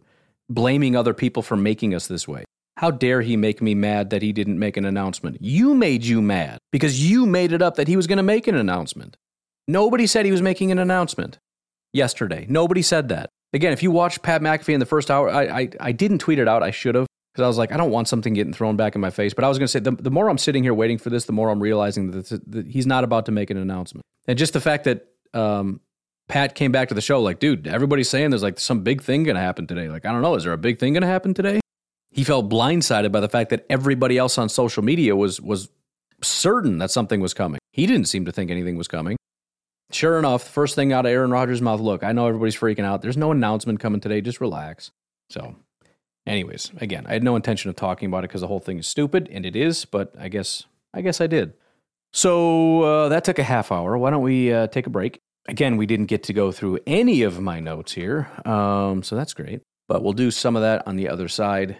[0.48, 2.44] blaming other people for making us this way.
[2.78, 5.36] How dare he make me mad that he didn't make an announcement?
[5.40, 8.46] You made you mad because you made it up that he was going to make
[8.46, 9.18] an announcement.
[9.66, 11.38] Nobody said he was making an announcement
[11.92, 12.46] yesterday.
[12.48, 13.28] Nobody said that.
[13.52, 16.38] Again, if you watched Pat McAfee in the first hour, I, I, I didn't tweet
[16.38, 16.62] it out.
[16.62, 19.00] I should have because I was like, I don't want something getting thrown back in
[19.00, 19.32] my face.
[19.32, 21.24] But I was going to say, the, the more I'm sitting here waiting for this,
[21.24, 24.04] the more I'm realizing that, this, that he's not about to make an announcement.
[24.26, 25.80] And just the fact that um,
[26.28, 29.22] Pat came back to the show, like, dude, everybody's saying there's like some big thing
[29.22, 29.88] going to happen today.
[29.88, 31.60] Like, I don't know, is there a big thing going to happen today?
[32.10, 35.68] He felt blindsided by the fact that everybody else on social media was was
[36.22, 37.60] certain that something was coming.
[37.72, 39.16] He didn't seem to think anything was coming.
[39.90, 43.00] Sure enough, first thing out of Aaron Rodgers' mouth, look, I know everybody's freaking out.
[43.00, 44.20] There's no announcement coming today.
[44.20, 44.90] Just relax.
[45.30, 45.56] So,
[46.26, 48.86] anyways, again, I had no intention of talking about it because the whole thing is
[48.86, 49.86] stupid, and it is.
[49.86, 51.54] But I guess, I guess I did.
[52.12, 53.96] So uh, that took a half hour.
[53.96, 55.20] Why don't we uh, take a break?
[55.46, 59.32] Again, we didn't get to go through any of my notes here, um, so that's
[59.32, 59.62] great.
[59.88, 61.78] But we'll do some of that on the other side.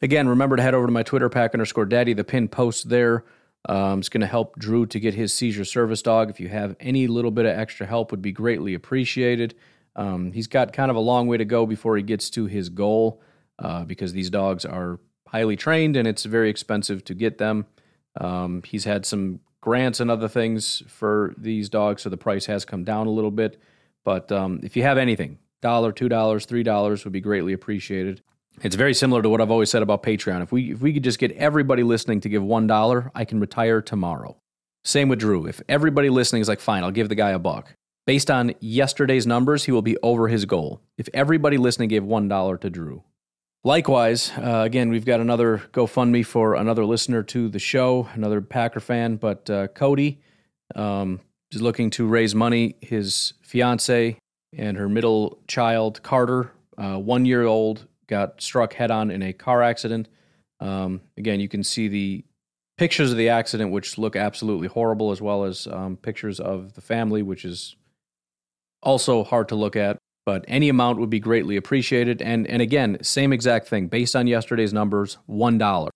[0.00, 2.14] Again, remember to head over to my Twitter, pack underscore daddy.
[2.14, 3.24] The pin post there.
[3.68, 6.30] Um, it's going to help Drew to get his seizure service dog.
[6.30, 9.54] If you have any little bit of extra help, would be greatly appreciated.
[9.96, 12.68] Um, he's got kind of a long way to go before he gets to his
[12.68, 13.20] goal
[13.58, 17.66] uh, because these dogs are highly trained and it's very expensive to get them.
[18.20, 22.64] Um, he's had some grants and other things for these dogs, so the price has
[22.64, 23.60] come down a little bit.
[24.04, 28.22] But um, if you have anything, dollar, two dollars, three dollars would be greatly appreciated.
[28.62, 30.42] It's very similar to what I've always said about Patreon.
[30.42, 33.40] If we if we could just get everybody listening to give one dollar, I can
[33.40, 34.36] retire tomorrow.
[34.84, 35.46] Same with Drew.
[35.46, 37.74] If everybody listening is like, fine, I'll give the guy a buck.
[38.06, 40.80] Based on yesterday's numbers, he will be over his goal.
[40.98, 43.04] If everybody listening gave one dollar to Drew.
[43.62, 48.80] Likewise, uh, again, we've got another GoFundMe for another listener to the show, another Packer
[48.80, 50.22] fan, but uh, Cody
[50.74, 51.20] um,
[51.52, 52.76] is looking to raise money.
[52.80, 54.16] His fiance
[54.56, 59.32] and her middle child, Carter, uh, one year old, got struck head on in a
[59.32, 60.08] car accident.
[60.60, 62.24] Um, again, you can see the
[62.76, 66.80] pictures of the accident, which look absolutely horrible, as well as um, pictures of the
[66.80, 67.76] family, which is
[68.82, 69.96] also hard to look at.
[70.26, 72.20] But any amount would be greatly appreciated.
[72.20, 73.88] And, and again, same exact thing.
[73.88, 75.88] Based on yesterday's numbers, $1.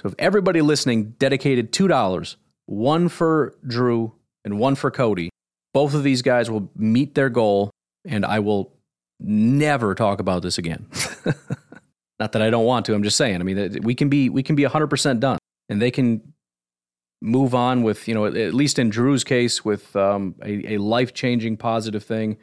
[0.00, 4.12] So if everybody listening dedicated $2, one for Drew
[4.44, 5.30] and one for Cody,
[5.72, 7.70] both of these guys will meet their goal,
[8.06, 8.72] and I will
[9.18, 10.86] never talk about this again.
[12.20, 12.94] Not that I don't want to.
[12.94, 13.40] I'm just saying.
[13.40, 15.38] I mean, we can be we can be 100% done,
[15.70, 16.34] and they can
[17.22, 21.14] move on with you know at least in Drew's case with um, a, a life
[21.14, 22.36] changing positive thing.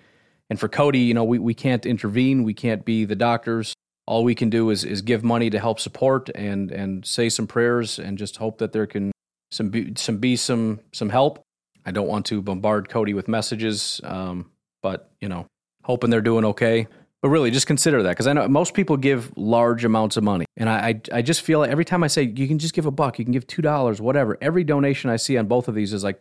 [0.50, 2.44] And for Cody, you know, we, we can't intervene.
[2.44, 3.74] We can't be the doctors.
[4.06, 7.46] All we can do is is give money to help support and and say some
[7.46, 9.12] prayers and just hope that there can
[9.52, 11.44] some be, some be some some help.
[11.86, 14.50] I don't want to bombard Cody with messages, um,
[14.82, 15.46] but you know,
[15.84, 16.88] hoping they're doing okay.
[17.22, 20.46] But really, just consider that because I know most people give large amounts of money,
[20.56, 22.86] and I, I, I just feel like every time I say you can just give
[22.86, 24.38] a buck, you can give two dollars, whatever.
[24.40, 26.20] Every donation I see on both of these is like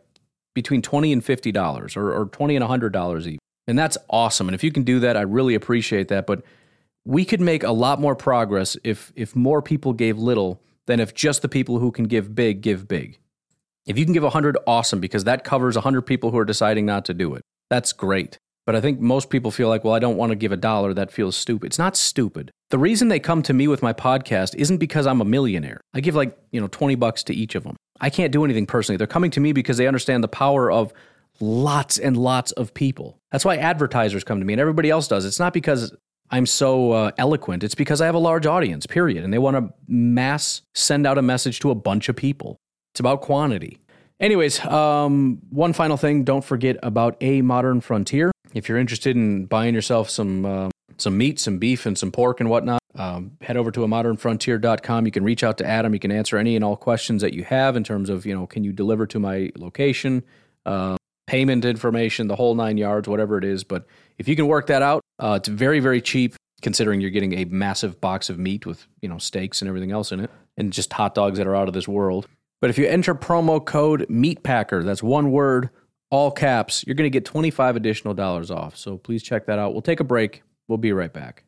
[0.55, 4.49] between twenty and fifty dollars, or, or twenty and hundred dollars each, and that's awesome.
[4.49, 6.27] And if you can do that, I really appreciate that.
[6.27, 6.43] But
[7.05, 11.15] we could make a lot more progress if if more people gave little than if
[11.15, 13.19] just the people who can give big give big.
[13.87, 16.45] If you can give a hundred, awesome, because that covers a hundred people who are
[16.45, 17.43] deciding not to do it.
[17.69, 18.39] That's great.
[18.67, 20.93] But I think most people feel like, well, I don't want to give a dollar.
[20.93, 21.67] That feels stupid.
[21.67, 22.51] It's not stupid.
[22.71, 25.81] The reason they come to me with my podcast isn't because I'm a millionaire.
[25.95, 27.77] I give like, you know, 20 bucks to each of them.
[28.01, 28.97] I can't do anything personally.
[28.97, 30.93] They're coming to me because they understand the power of
[31.39, 33.19] lots and lots of people.
[33.31, 35.25] That's why advertisers come to me and everybody else does.
[35.25, 35.95] It's not because
[36.31, 37.63] I'm so uh, eloquent.
[37.63, 39.23] It's because I have a large audience, period.
[39.23, 42.57] And they want to mass send out a message to a bunch of people.
[42.93, 43.79] It's about quantity.
[44.19, 48.33] Anyways, um, one final thing don't forget about A Modern Frontier.
[48.57, 52.41] If you're interested in buying yourself some uh, some meat, some beef, and some pork
[52.41, 55.05] and whatnot, um, head over to a modernfrontier.com.
[55.05, 55.93] You can reach out to Adam.
[55.93, 58.47] You can answer any and all questions that you have in terms of, you know,
[58.47, 60.25] can you deliver to my location?
[60.67, 60.97] uh,
[61.27, 63.65] payment information, the whole nine yards, whatever it is.
[63.65, 63.87] But
[64.19, 67.45] if you can work that out, uh, it's very, very cheap considering you're getting a
[67.47, 70.93] massive box of meat with, you know, steaks and everything else in it and just
[70.93, 72.27] hot dogs that are out of this world.
[72.61, 75.71] But if you enter promo code MEATPACKER, that's one word,
[76.11, 78.77] all caps, you're going to get 25 additional dollars off.
[78.77, 79.73] So please check that out.
[79.73, 80.43] We'll take a break.
[80.69, 81.45] We'll be right back.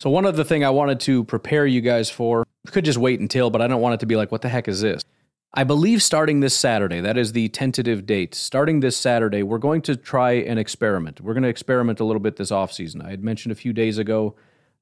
[0.00, 3.50] So, one other thing I wanted to prepare you guys for, could just wait until,
[3.50, 5.04] but I don't want it to be like, what the heck is this?
[5.54, 8.34] I believe starting this Saturday, that is the tentative date.
[8.34, 11.20] Starting this Saturday, we're going to try an experiment.
[11.20, 13.00] We're going to experiment a little bit this off season.
[13.00, 14.34] I had mentioned a few days ago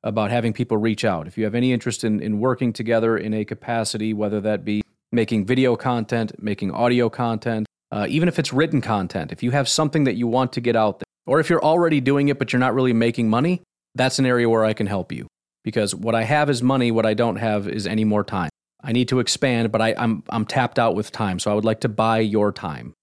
[0.02, 1.26] about having people reach out.
[1.26, 4.80] If you have any interest in, in working together in a capacity, whether that be
[5.12, 9.68] making video content, making audio content, uh, even if it's written content, if you have
[9.68, 12.52] something that you want to get out there, or if you're already doing it but
[12.52, 13.62] you're not really making money,
[13.94, 15.26] that's an area where I can help you.
[15.64, 18.50] Because what I have is money, what I don't have is any more time.
[18.82, 21.66] I need to expand, but I, I'm, I'm tapped out with time, so I would
[21.66, 22.94] like to buy your time.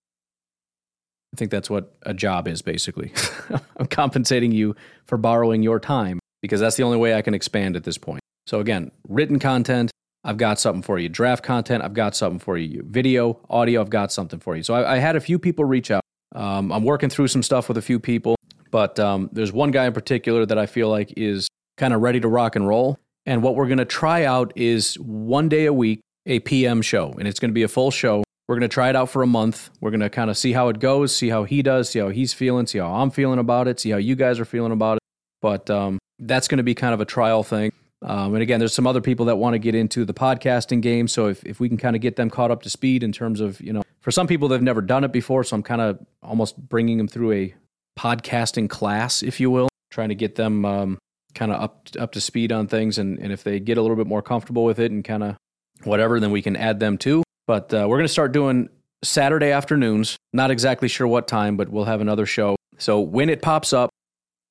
[1.34, 3.14] I think that's what a job is basically.
[3.78, 7.76] I'm compensating you for borrowing your time because that's the only way I can expand
[7.76, 8.22] at this point.
[8.47, 9.91] So, again, written content,
[10.24, 11.09] I've got something for you.
[11.09, 12.84] Draft content, I've got something for you.
[12.86, 14.63] Video, audio, I've got something for you.
[14.63, 16.01] So, I, I had a few people reach out.
[16.36, 18.36] Um, I'm working through some stuff with a few people,
[18.72, 21.47] but um, there's one guy in particular that I feel like is
[21.78, 22.99] kind of ready to rock and roll.
[23.26, 27.13] And what we're going to try out is one day a week, a PM show,
[27.18, 28.24] and it's going to be a full show.
[28.47, 29.70] We're going to try it out for a month.
[29.82, 32.09] We're going to kind of see how it goes, see how he does, see how
[32.09, 34.97] he's feeling, see how I'm feeling about it, see how you guys are feeling about
[34.97, 35.03] it.
[35.41, 37.74] But um, that's going to be kind of a trial thing.
[38.04, 41.08] Um, and again, there's some other people that want to get into the podcasting game.
[41.08, 43.41] So if, if we can kind of get them caught up to speed in terms
[43.41, 45.43] of, you know, for some people, they've never done it before.
[45.43, 47.56] So I'm kind of almost bringing them through a
[47.98, 50.98] podcasting class, if you will, trying to get them um,
[51.34, 52.98] kind of up, up to speed on things.
[53.00, 55.36] And, and if they get a little bit more comfortable with it and kind of
[55.84, 57.24] whatever, then we can add them too.
[57.48, 58.70] But uh, we're going to start doing
[59.04, 60.18] Saturday afternoons.
[60.34, 62.56] Not exactly sure what time, but we'll have another show.
[62.78, 63.89] So when it pops up,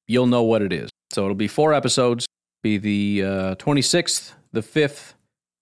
[0.08, 0.90] you'll know what it is.
[1.12, 2.26] So it'll be four episodes,
[2.62, 5.14] be the uh, 26th, the 5th,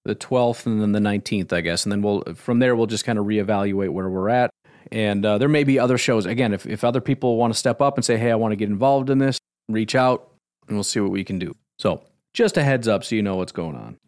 [0.04, 1.84] the 12th, and then the 19th, I guess.
[1.84, 4.50] And then we'll from there we'll just kind of reevaluate where we're at.
[4.92, 6.26] And uh, there may be other shows.
[6.26, 8.56] Again, if, if other people want to step up and say, hey, I want to
[8.56, 9.38] get involved in this,
[9.68, 10.30] reach out
[10.68, 11.56] and we'll see what we can do.
[11.78, 13.98] So just a heads up so you know what's going on.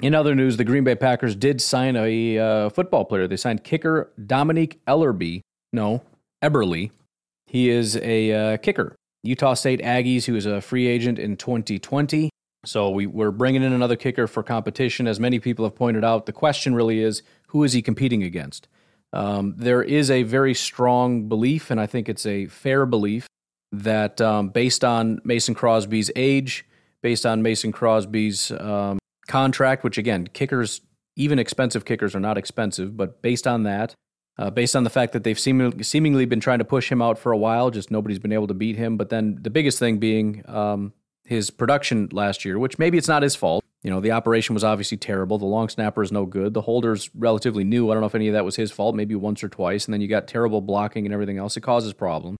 [0.00, 3.26] In other news, the Green Bay Packers did sign a uh, football player.
[3.26, 5.42] They signed kicker Dominik Ellerby.
[5.72, 6.02] No,
[6.42, 6.90] Eberle.
[7.46, 12.30] He is a uh, kicker Utah State Aggies, who is a free agent in 2020.
[12.64, 15.06] So we, we're bringing in another kicker for competition.
[15.06, 18.68] As many people have pointed out, the question really is who is he competing against?
[19.12, 23.26] Um, there is a very strong belief, and I think it's a fair belief,
[23.72, 26.66] that um, based on Mason Crosby's age,
[27.02, 30.80] based on Mason Crosby's um, contract, which again, kickers,
[31.16, 33.94] even expensive kickers are not expensive, but based on that,
[34.38, 37.18] uh, based on the fact that they've seemingly, seemingly been trying to push him out
[37.18, 37.70] for a while.
[37.70, 38.96] Just nobody's been able to beat him.
[38.96, 40.92] But then the biggest thing being um,
[41.24, 43.64] his production last year, which maybe it's not his fault.
[43.82, 45.38] You know, the operation was obviously terrible.
[45.38, 46.54] The long snapper is no good.
[46.54, 47.90] The holder's relatively new.
[47.90, 49.86] I don't know if any of that was his fault, maybe once or twice.
[49.86, 51.56] And then you got terrible blocking and everything else.
[51.56, 52.36] It causes problems.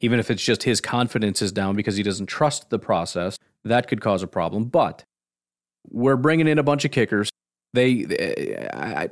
[0.00, 3.88] Even if it's just his confidence is down because he doesn't trust the process, that
[3.88, 4.64] could cause a problem.
[4.64, 5.04] But
[5.88, 7.30] we're bringing in a bunch of kickers.
[7.72, 9.10] They, they I,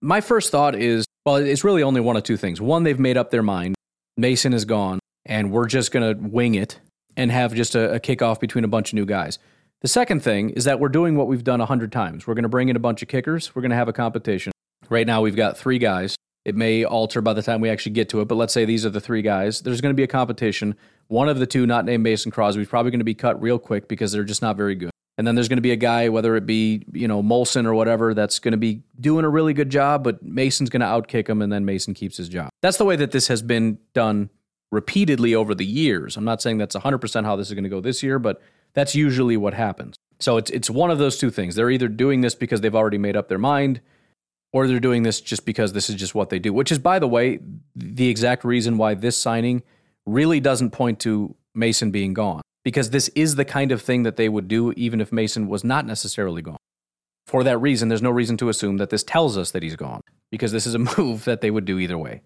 [0.00, 2.60] my first thought is well, it's really only one of two things.
[2.60, 3.74] One, they've made up their mind.
[4.16, 6.80] Mason is gone, and we're just going to wing it
[7.16, 9.38] and have just a, a kickoff between a bunch of new guys.
[9.82, 12.26] The second thing is that we're doing what we've done a hundred times.
[12.26, 13.54] We're going to bring in a bunch of kickers.
[13.54, 14.52] We're going to have a competition.
[14.88, 16.14] Right now, we've got three guys.
[16.44, 18.84] It may alter by the time we actually get to it, but let's say these
[18.84, 19.60] are the three guys.
[19.60, 20.76] There's going to be a competition.
[21.08, 23.58] One of the two, not named Mason Crosby, is probably going to be cut real
[23.58, 24.91] quick because they're just not very good.
[25.22, 27.74] And then there's going to be a guy, whether it be, you know, Molson or
[27.74, 31.28] whatever, that's going to be doing a really good job, but Mason's going to outkick
[31.28, 32.50] him and then Mason keeps his job.
[32.60, 34.30] That's the way that this has been done
[34.72, 36.16] repeatedly over the years.
[36.16, 38.42] I'm not saying that's 100% how this is going to go this year, but
[38.74, 39.94] that's usually what happens.
[40.18, 41.54] So it's it's one of those two things.
[41.54, 43.80] They're either doing this because they've already made up their mind
[44.52, 46.98] or they're doing this just because this is just what they do, which is by
[46.98, 47.38] the way
[47.76, 49.62] the exact reason why this signing
[50.04, 54.16] really doesn't point to Mason being gone because this is the kind of thing that
[54.16, 56.56] they would do even if Mason was not necessarily gone.
[57.26, 60.02] For that reason, there's no reason to assume that this tells us that he's gone
[60.30, 62.22] because this is a move that they would do either way.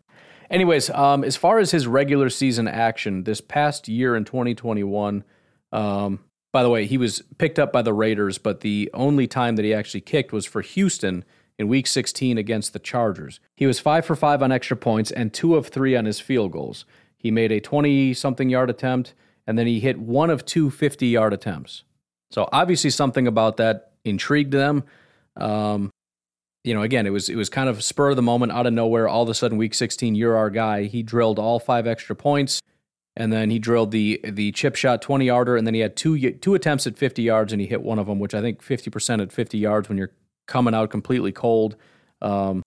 [0.51, 5.25] Anyways, um, as far as his regular season action this past year in 2021,
[5.73, 6.21] um,
[6.53, 9.65] by the way, he was picked up by the Raiders, but the only time that
[9.65, 11.25] he actually kicked was for Houston
[11.59, 13.41] in week 16 against the Chargers.
[13.57, 16.53] He was 5 for 5 on extra points and 2 of 3 on his field
[16.53, 16.85] goals.
[17.19, 19.15] He made a 20 something yard attempt
[19.47, 21.85] and then he hit one of two 50 yard attempts.
[22.31, 24.85] So obviously, something about that intrigued them.
[25.37, 25.91] Um,
[26.65, 28.73] you know, again, it was it was kind of spur of the moment, out of
[28.73, 29.09] nowhere.
[29.09, 30.85] All of a sudden, week 16, you're our guy.
[30.85, 32.61] He drilled all five extra points,
[33.17, 36.33] and then he drilled the the chip shot 20 yarder, and then he had two
[36.33, 38.91] two attempts at 50 yards, and he hit one of them, which I think 50
[38.91, 40.13] percent at 50 yards when you're
[40.49, 41.77] coming out completely cold.
[42.21, 42.63] Um,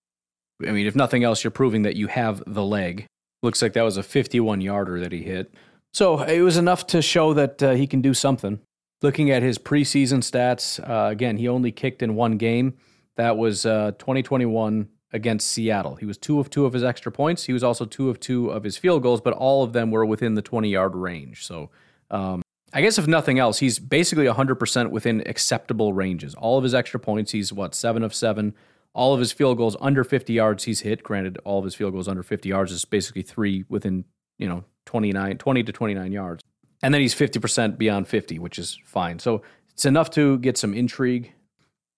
[0.66, 3.06] I mean, if nothing else, you're proving that you have the leg.
[3.42, 5.54] Looks like that was a 51 yarder that he hit.
[5.94, 8.60] So it was enough to show that uh, he can do something.
[9.02, 12.78] Looking at his preseason stats, uh, again, he only kicked in one game.
[13.16, 15.96] That was uh, 2021 against Seattle.
[15.96, 17.46] He was two of two of his extra points.
[17.46, 20.06] He was also two of two of his field goals, but all of them were
[20.06, 21.46] within the 20 yard range.
[21.46, 21.70] So
[22.12, 22.42] um,
[22.74, 26.36] I guess if nothing else, he's basically 100% within acceptable ranges.
[26.36, 28.54] All of his extra points, he's what, seven of seven.
[28.94, 31.04] All of his field goals under 50 yards, he's hit.
[31.04, 34.06] Granted, all of his field goals under 50 yards is basically three within,
[34.40, 36.44] you know, 29, 20 to 29 yards.
[36.82, 39.20] And then he's 50% beyond 50, which is fine.
[39.20, 41.34] So it's enough to get some intrigue.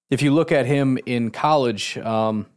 [0.10, 2.48] If you look at him in college, um,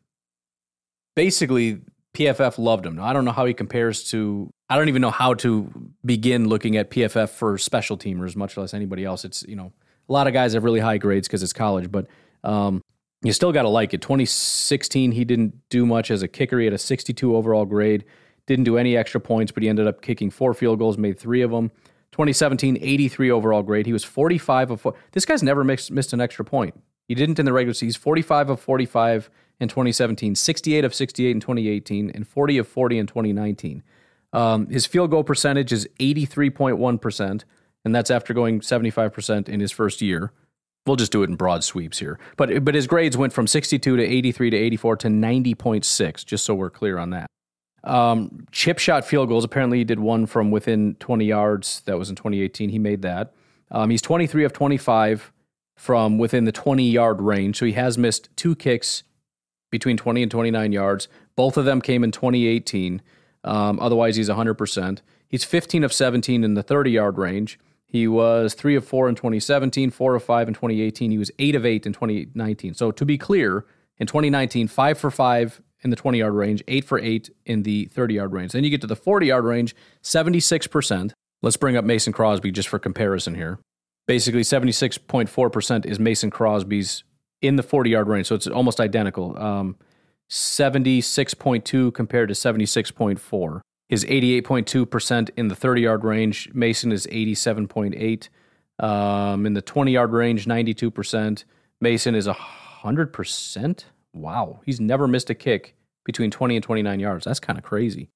[1.14, 1.82] basically
[2.14, 3.01] PFF loved him.
[3.01, 4.51] I don't know how he compares to.
[4.68, 5.70] I don't even know how to
[6.05, 9.24] begin looking at PFF for special teamers, much less anybody else.
[9.24, 9.72] It's you know
[10.09, 12.07] a lot of guys have really high grades because it's college, but
[12.43, 12.82] um,
[13.22, 14.03] you still got to like it.
[14.03, 16.59] 2016, he didn't do much as a kicker.
[16.59, 18.05] He had a 62 overall grade.
[18.47, 21.42] Didn't do any extra points, but he ended up kicking four field goals, made three
[21.42, 21.70] of them.
[22.12, 23.86] 2017, 83 overall grade.
[23.86, 24.95] He was 45 of four.
[25.12, 26.80] This guy's never missed, missed an extra point.
[27.09, 27.88] He didn't in the regular season.
[27.88, 29.30] He's 45 of 45
[29.61, 33.82] in 2017, 68 of 68 in 2018, and 40 of 40 in 2019.
[34.32, 37.45] Um, his field goal percentage is 83.1%,
[37.84, 40.32] and that's after going 75% in his first year.
[40.86, 42.18] We'll just do it in broad sweeps here.
[42.36, 46.55] But, but his grades went from 62 to 83 to 84 to 90.6, just so
[46.55, 47.26] we're clear on that.
[47.85, 49.45] Um, chip shot field goals.
[49.45, 51.82] Apparently, he did one from within 20 yards.
[51.82, 52.70] That was in 2018.
[52.70, 53.35] He made that.
[53.70, 55.32] Um, he's 23 of 25
[55.76, 57.59] from within the 20 yard range.
[57.59, 59.03] So he has missed two kicks
[59.70, 61.09] between 20 and 29 yards.
[61.37, 63.03] Both of them came in 2018.
[63.43, 65.01] Um, otherwise, he's 100%.
[65.28, 67.59] He's 15 of 17 in the 30 yard range.
[67.87, 71.11] He was 3 of 4 in 2017, 4 of 5 in 2018.
[71.11, 72.74] He was 8 of 8 in 2019.
[72.74, 73.66] So to be clear,
[73.99, 77.85] in 2019, 5 for 5 in the 20 yard range, 8 for 8 in the
[77.87, 78.53] 30 yard range.
[78.53, 81.12] Then you get to the 40 yard range, 76%.
[81.43, 83.59] Let's bring up Mason Crosby just for comparison here.
[84.07, 87.05] Basically, 76.4% is Mason Crosby's
[87.43, 88.26] in the 40 yard range.
[88.26, 89.37] So it's almost identical.
[89.39, 89.76] Um,
[90.30, 93.61] 76.2 compared to 76.4.
[93.89, 96.51] His 88.2% in the 30 yard range.
[96.55, 98.28] Mason is 87.8.
[98.85, 101.45] Um, in the 20 yard range, 92%.
[101.80, 103.85] Mason is 100%.
[104.14, 104.60] Wow.
[104.64, 107.24] He's never missed a kick between 20 and 29 yards.
[107.24, 108.08] That's kind of crazy.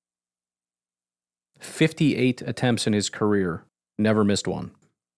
[1.58, 3.64] 58 attempts in his career,
[3.98, 4.70] never missed one.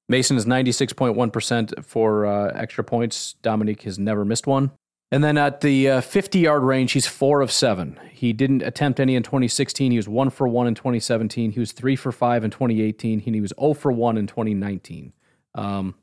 [0.09, 3.37] Mason is 96.1% for uh, extra points.
[3.43, 4.73] Dominik has never missed one.
[5.13, 7.99] And then at the 50 uh, yard range, he's four of seven.
[8.13, 9.91] He didn't attempt any in 2016.
[9.91, 11.53] He was one for one in 2017.
[11.53, 13.21] He was three for five in 2018.
[13.21, 15.13] He was 0 for one in 2019.
[15.55, 15.95] Um,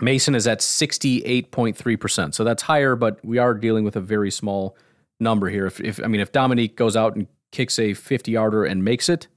[0.00, 2.34] Mason is at 68.3%.
[2.34, 4.76] So that's higher, but we are dealing with a very small
[5.20, 5.66] number here.
[5.66, 9.08] If, if I mean, if Dominik goes out and kicks a 50 yarder and makes
[9.08, 9.28] it,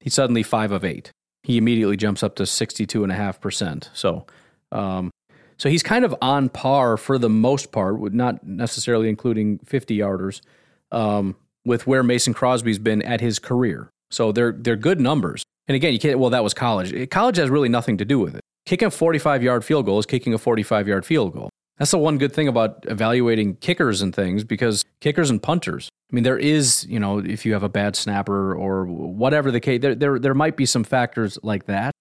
[0.00, 1.10] he's suddenly five of eight.
[1.42, 3.88] He immediately jumps up to 62.5%.
[3.92, 4.26] So,
[4.72, 5.10] um,
[5.56, 10.40] so he's kind of on par for the most part, not necessarily including 50 yarders,
[10.92, 13.90] um, with where Mason Crosby's been at his career.
[14.10, 15.42] So they're they're good numbers.
[15.66, 16.18] And again, you can't.
[16.18, 17.10] Well, that was college.
[17.10, 18.40] College has really nothing to do with it.
[18.68, 21.48] Kicking a 45 yard field goal is kicking a 45 yard field goal.
[21.78, 25.88] That's the one good thing about evaluating kickers and things because kickers and punters.
[26.12, 29.60] I mean, there is, you know, if you have a bad snapper or whatever the
[29.60, 31.92] case, there, there, there might be some factors like that.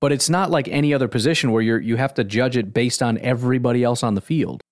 [0.00, 3.02] But it's not like any other position where you're, you have to judge it based
[3.02, 4.62] on everybody else on the field.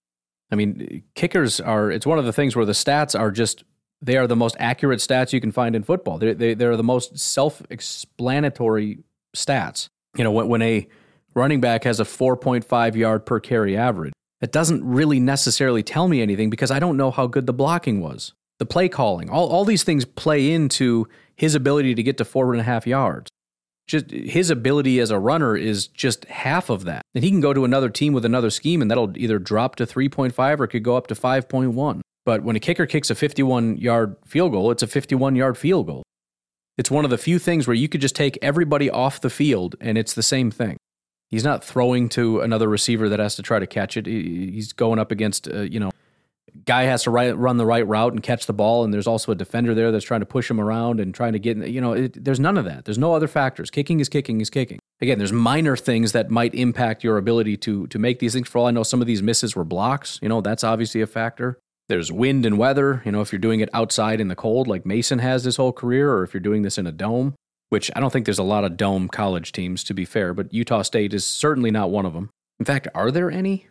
[0.51, 3.63] I mean, kickers are, it's one of the things where the stats are just,
[4.01, 6.17] they are the most accurate stats you can find in football.
[6.17, 9.01] They're, they, they're the most self explanatory
[9.37, 9.91] stats.
[10.17, 10.89] You know, when, when a,
[11.35, 14.13] running back has a 4.5 yard per carry average.
[14.41, 18.01] It doesn't really necessarily tell me anything because I don't know how good the blocking
[18.01, 18.33] was.
[18.59, 22.53] The play calling, all, all these things play into his ability to get to four
[22.53, 23.29] and a half yards.
[23.89, 27.03] Just his ability as a runner is just half of that.
[27.15, 29.87] And he can go to another team with another scheme and that'll either drop to
[29.87, 32.01] 3.5 or could go up to 5.1.
[32.25, 35.87] But when a kicker kicks a 51 yard field goal, it's a 51 yard field
[35.87, 36.05] goal.
[36.79, 39.77] It's one of the few things where you could just take everybody off the field
[39.81, 40.77] and it's the same thing.
[41.33, 44.07] He's not throwing to another receiver that has to try to catch it.
[44.07, 45.91] He's going up against, uh, you know,
[46.67, 49.33] guy has to right, run the right route and catch the ball, and there's also
[49.33, 51.95] a defender there that's trying to push him around and trying to get, you know,
[51.95, 52.85] it, there's none of that.
[52.85, 53.71] There's no other factors.
[53.71, 54.79] Kicking is kicking is kicking.
[55.01, 58.47] Again, there's minor things that might impact your ability to to make these things.
[58.47, 60.19] For all I know, some of these misses were blocks.
[60.21, 61.59] You know, that's obviously a factor.
[61.89, 63.03] There's wind and weather.
[63.07, 65.73] You know, if you're doing it outside in the cold, like Mason has his whole
[65.73, 67.35] career, or if you're doing this in a dome,
[67.73, 70.53] which I don't think there's a lot of dome college teams, to be fair, but
[70.53, 72.29] Utah State is certainly not one of them.
[72.61, 73.67] In fact, are there any?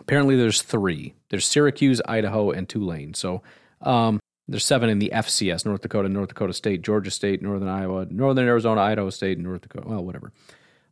[0.00, 1.14] Apparently, there's three.
[1.30, 3.14] There's Syracuse, Idaho, and Tulane.
[3.14, 3.42] So
[3.82, 4.18] um,
[4.48, 8.46] there's seven in the FCS: North Dakota, North Dakota State, Georgia State, Northern Iowa, Northern
[8.46, 9.88] Arizona, Idaho State, North Dakota.
[9.88, 10.32] Well, whatever.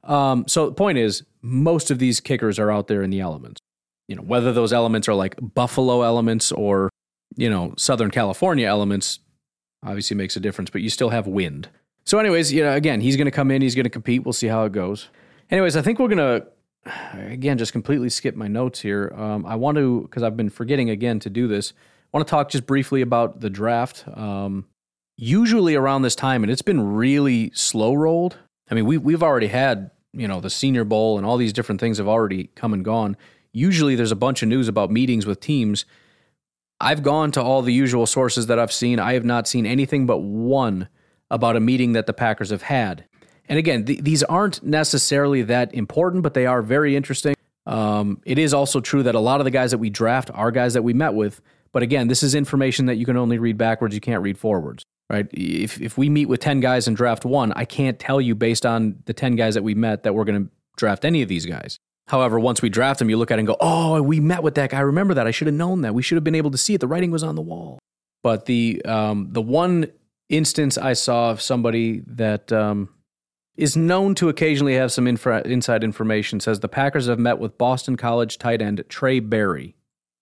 [0.04, 3.60] Um, so the point is, most of these kickers are out there in the elements
[4.08, 6.90] you know, whether those elements are like Buffalo elements or,
[7.36, 9.20] you know, Southern California elements,
[9.82, 11.68] obviously makes a difference, but you still have wind.
[12.04, 14.24] So, anyways, you know, again, he's going to come in, he's going to compete.
[14.24, 15.08] We'll see how it goes.
[15.50, 16.46] Anyways, I think we're going to,
[17.30, 19.12] again, just completely skip my notes here.
[19.16, 21.72] Um, I want to, because I've been forgetting again to do this,
[22.12, 24.04] I want to talk just briefly about the draft.
[24.12, 24.66] Um,
[25.16, 28.38] usually around this time, and it's been really slow rolled.
[28.70, 31.80] I mean, we, we've already had, you know, the Senior Bowl and all these different
[31.80, 33.16] things have already come and gone
[33.54, 35.86] usually there's a bunch of news about meetings with teams.
[36.80, 38.98] I've gone to all the usual sources that I've seen.
[38.98, 40.88] I have not seen anything but one
[41.34, 43.04] about a meeting that the Packers have had.
[43.48, 47.34] And again, th- these aren't necessarily that important, but they are very interesting.
[47.66, 50.52] Um, it is also true that a lot of the guys that we draft are
[50.52, 51.40] guys that we met with.
[51.72, 53.96] But again, this is information that you can only read backwards.
[53.96, 55.26] You can't read forwards, right?
[55.32, 58.64] If, if we meet with 10 guys and draft one, I can't tell you based
[58.64, 61.46] on the 10 guys that we met that we're going to draft any of these
[61.46, 61.80] guys.
[62.06, 64.54] However, once we draft them, you look at it and go, oh, we met with
[64.54, 64.78] that guy.
[64.78, 65.26] I remember that.
[65.26, 65.94] I should have known that.
[65.94, 66.80] We should have been able to see it.
[66.80, 67.78] The writing was on the wall.
[68.22, 69.90] But the um, the one
[70.36, 72.88] instance I saw of somebody that um,
[73.56, 77.56] is known to occasionally have some infra- inside information says the Packers have met with
[77.58, 79.76] Boston College tight end Trae Barry.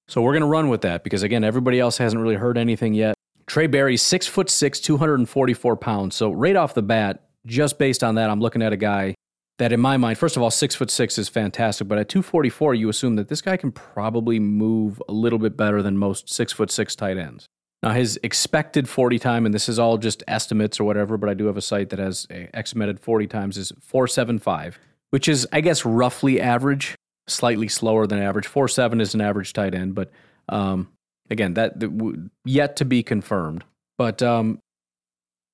[0.09, 2.95] So we're going to run with that because again, everybody else hasn't really heard anything
[2.95, 3.15] yet.
[3.47, 6.15] Trae Barry, six foot six, 244 pounds.
[6.15, 9.15] So right off the bat, just based on that, I'm looking at a guy
[9.59, 12.75] that in my mind, first of all, six foot six is fantastic, but at 244,
[12.75, 16.53] you assume that this guy can probably move a little bit better than most six
[16.53, 17.47] foot six tight ends.
[17.83, 21.35] Now, his expected 40 time, and this is all just estimates or whatever, but I
[21.35, 24.79] do have a site that has estimated 40 times, is 475,
[25.11, 26.95] which is, I guess, roughly average,
[27.27, 28.47] slightly slower than average.
[28.47, 30.13] 47 is an average tight end, but
[30.49, 30.93] um,
[31.29, 33.65] again, that, that yet to be confirmed.
[33.99, 34.61] But um,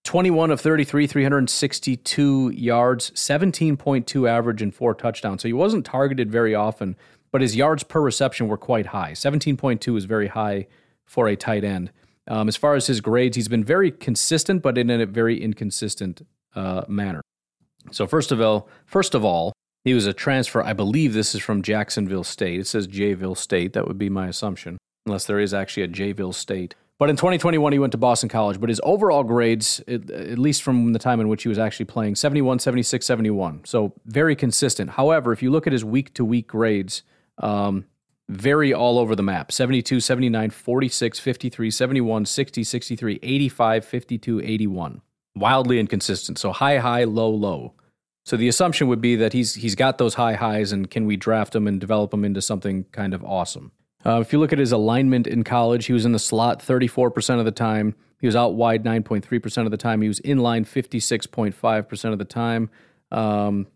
[0.05, 5.43] 21 of 33, 362 yards, 17.2 average, and four touchdowns.
[5.43, 6.95] So he wasn't targeted very often,
[7.33, 9.12] but his yards per reception were quite high.
[9.12, 10.66] 17.2 is very high
[11.07, 11.91] for a tight end.
[12.29, 16.26] Um, as far as his grades, he's been very consistent, but in a very inconsistent
[16.55, 17.22] uh, manner.
[17.91, 19.53] So first of all, first of all,
[19.85, 20.62] he was a transfer.
[20.62, 22.61] I believe this is from Jacksonville State.
[22.61, 23.72] It says Jayville State.
[23.72, 24.76] That would be my assumption,
[25.07, 26.74] unless there is actually a Jayville State.
[26.99, 28.61] But in 2021, he went to Boston College.
[28.61, 32.16] But his overall grades, at least from the time in which he was actually playing,
[32.16, 33.64] 71, 76, 71.
[33.64, 34.91] So very consistent.
[34.91, 37.03] However, if you look at his week to week grades,
[37.39, 37.87] um,
[38.29, 45.03] very all over the map 72, 79, 46, 53, 71, 60, 63, 85, 52, 81.
[45.37, 46.39] Wildly inconsistent.
[46.39, 47.74] So high, high, low, low.
[48.26, 51.16] So the assumption would be that he's he's got those high highs, and can we
[51.16, 53.72] draft him and develop him into something kind of awesome?
[54.05, 57.39] Uh, if you look at his alignment in college, he was in the slot 34%
[57.39, 57.95] of the time.
[58.20, 60.03] He was out wide 9.3% of the time.
[60.03, 62.70] He was in line 56.5% of the time.
[63.11, 63.66] Um,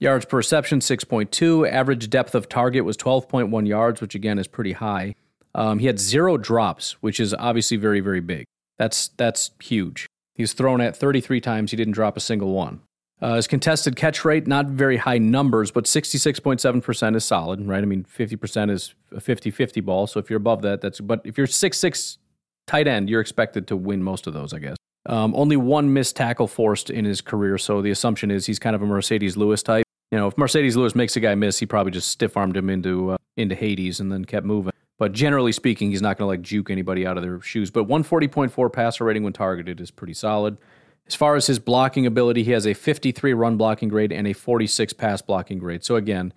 [0.00, 1.70] yards per reception 6.2.
[1.70, 5.14] Average depth of target was 12.1 yards, which again is pretty high.
[5.54, 8.44] Um, he had zero drops, which is obviously very, very big.
[8.78, 10.06] That's that's huge.
[10.34, 11.70] He's thrown at 33 times.
[11.70, 12.80] He didn't drop a single one.
[13.20, 17.82] Uh, his contested catch rate, not very high numbers, but 66.7% is solid, right?
[17.82, 20.06] I mean, 50% is a 50 50 ball.
[20.06, 22.18] So if you're above that, that's, but if you're 6 6
[22.66, 24.76] tight end, you're expected to win most of those, I guess.
[25.06, 27.58] Um, only one missed tackle forced in his career.
[27.58, 29.84] So the assumption is he's kind of a Marcedes Lewis type.
[30.10, 32.68] You know, if Marcedes Lewis makes a guy miss, he probably just stiff armed him
[32.68, 34.72] into, uh, into Hades and then kept moving.
[34.98, 37.70] But generally speaking, he's not going to like juke anybody out of their shoes.
[37.70, 40.58] But 140.4 passer rating when targeted is pretty solid.
[41.06, 44.32] As far as his blocking ability, he has a 53 run blocking grade and a
[44.32, 45.84] 46 pass blocking grade.
[45.84, 46.32] So again,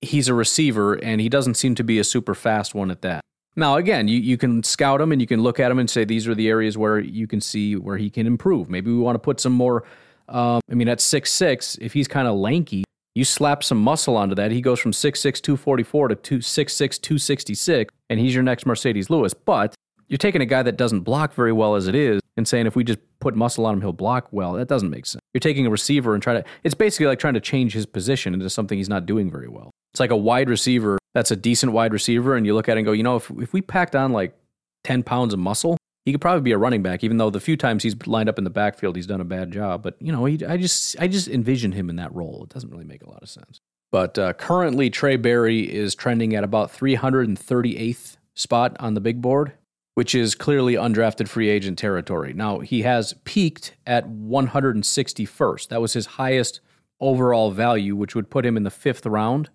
[0.00, 3.20] he's a receiver and he doesn't seem to be a super fast one at that.
[3.54, 6.04] Now, again, you, you can scout him and you can look at him and say
[6.04, 8.70] these are the areas where you can see where he can improve.
[8.70, 9.84] Maybe we want to put some more.
[10.28, 12.84] Um, I mean, at six six, if he's kind of lanky,
[13.14, 14.50] you slap some muscle onto that.
[14.50, 19.34] He goes from 6'6, 244 to 6'6, 266, and he's your next Marcedes Lewis.
[19.34, 19.74] But
[20.08, 22.76] you're taking a guy that doesn't block very well as it is and saying if
[22.76, 24.54] we just put muscle on him, he'll block well.
[24.54, 25.20] That doesn't make sense.
[25.34, 28.34] You're taking a receiver and trying to, it's basically like trying to change his position
[28.34, 29.70] into something he's not doing very well.
[29.92, 32.80] It's like a wide receiver that's a decent wide receiver, and you look at it
[32.80, 34.36] and go, you know, if, if we packed on like
[34.84, 37.56] 10 pounds of muscle, he could probably be a running back, even though the few
[37.56, 39.82] times he's lined up in the backfield, he's done a bad job.
[39.82, 42.42] But, you know, he, I just I just envision him in that role.
[42.44, 43.60] It doesn't really make a lot of sense.
[43.92, 49.52] But uh, currently, Trae Barry is trending at about 338th spot on the big board,
[49.94, 52.32] which is clearly undrafted free agent territory.
[52.32, 55.68] Now, he has peaked at 161st.
[55.68, 56.60] That was his highest
[57.00, 59.50] overall value, which would put him in the fifth round.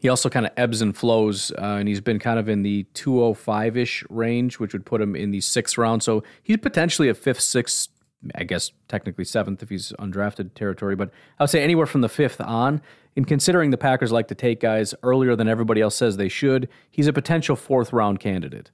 [0.00, 2.84] He also kind of ebbs and flows, uh, and he's been kind of in the
[2.94, 6.02] 205 ish range, which would put him in the sixth round.
[6.02, 7.90] So he's potentially a fifth, sixth,
[8.34, 12.08] I guess technically seventh if he's undrafted territory, but I would say anywhere from the
[12.08, 12.80] fifth on.
[13.14, 16.68] In considering the Packers like to take guys earlier than everybody else says they should,
[16.90, 18.70] he's a potential fourth round candidate.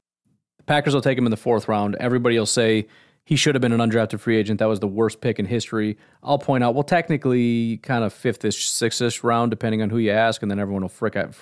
[0.58, 1.96] The Packers will take him in the fourth round.
[1.98, 2.86] Everybody will say
[3.26, 4.60] he should have been an undrafted free agent.
[4.60, 5.98] That was the worst pick in history.
[6.22, 10.42] I'll point out, well, technically, kind of fifth-ish, sixth-ish round, depending on who you ask,
[10.42, 11.34] and then everyone will frick out,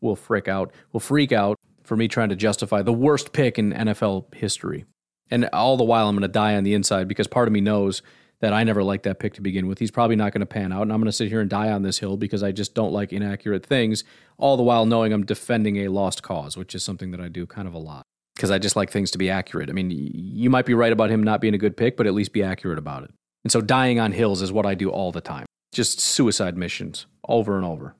[0.00, 3.74] will frick out, will freak out for me trying to justify the worst pick in
[3.74, 4.86] NFL history.
[5.30, 7.60] And all the while, I'm going to die on the inside because part of me
[7.60, 8.00] knows
[8.40, 9.78] that I never liked that pick to begin with.
[9.78, 11.70] He's probably not going to pan out, and I'm going to sit here and die
[11.70, 14.04] on this hill because I just don't like inaccurate things.
[14.38, 17.46] All the while knowing I'm defending a lost cause, which is something that I do
[17.46, 18.06] kind of a lot
[18.36, 19.70] because I just like things to be accurate.
[19.70, 22.14] I mean, you might be right about him not being a good pick, but at
[22.14, 23.10] least be accurate about it.
[23.42, 25.46] And so dying on hills is what I do all the time.
[25.72, 27.94] Just suicide missions over and over.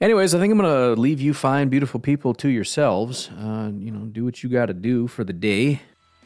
[0.00, 3.28] Anyways, I think I'm going to leave you fine, beautiful people to yourselves.
[3.38, 5.80] Uh, you know, do what you got to do for the day.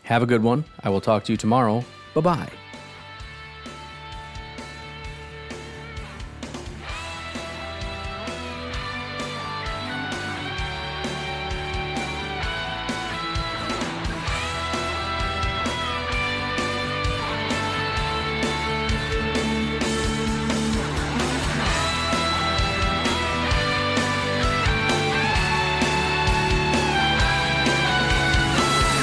[0.05, 0.65] Have a good one.
[0.83, 1.85] I will talk to you tomorrow.
[2.15, 2.64] Bye bye.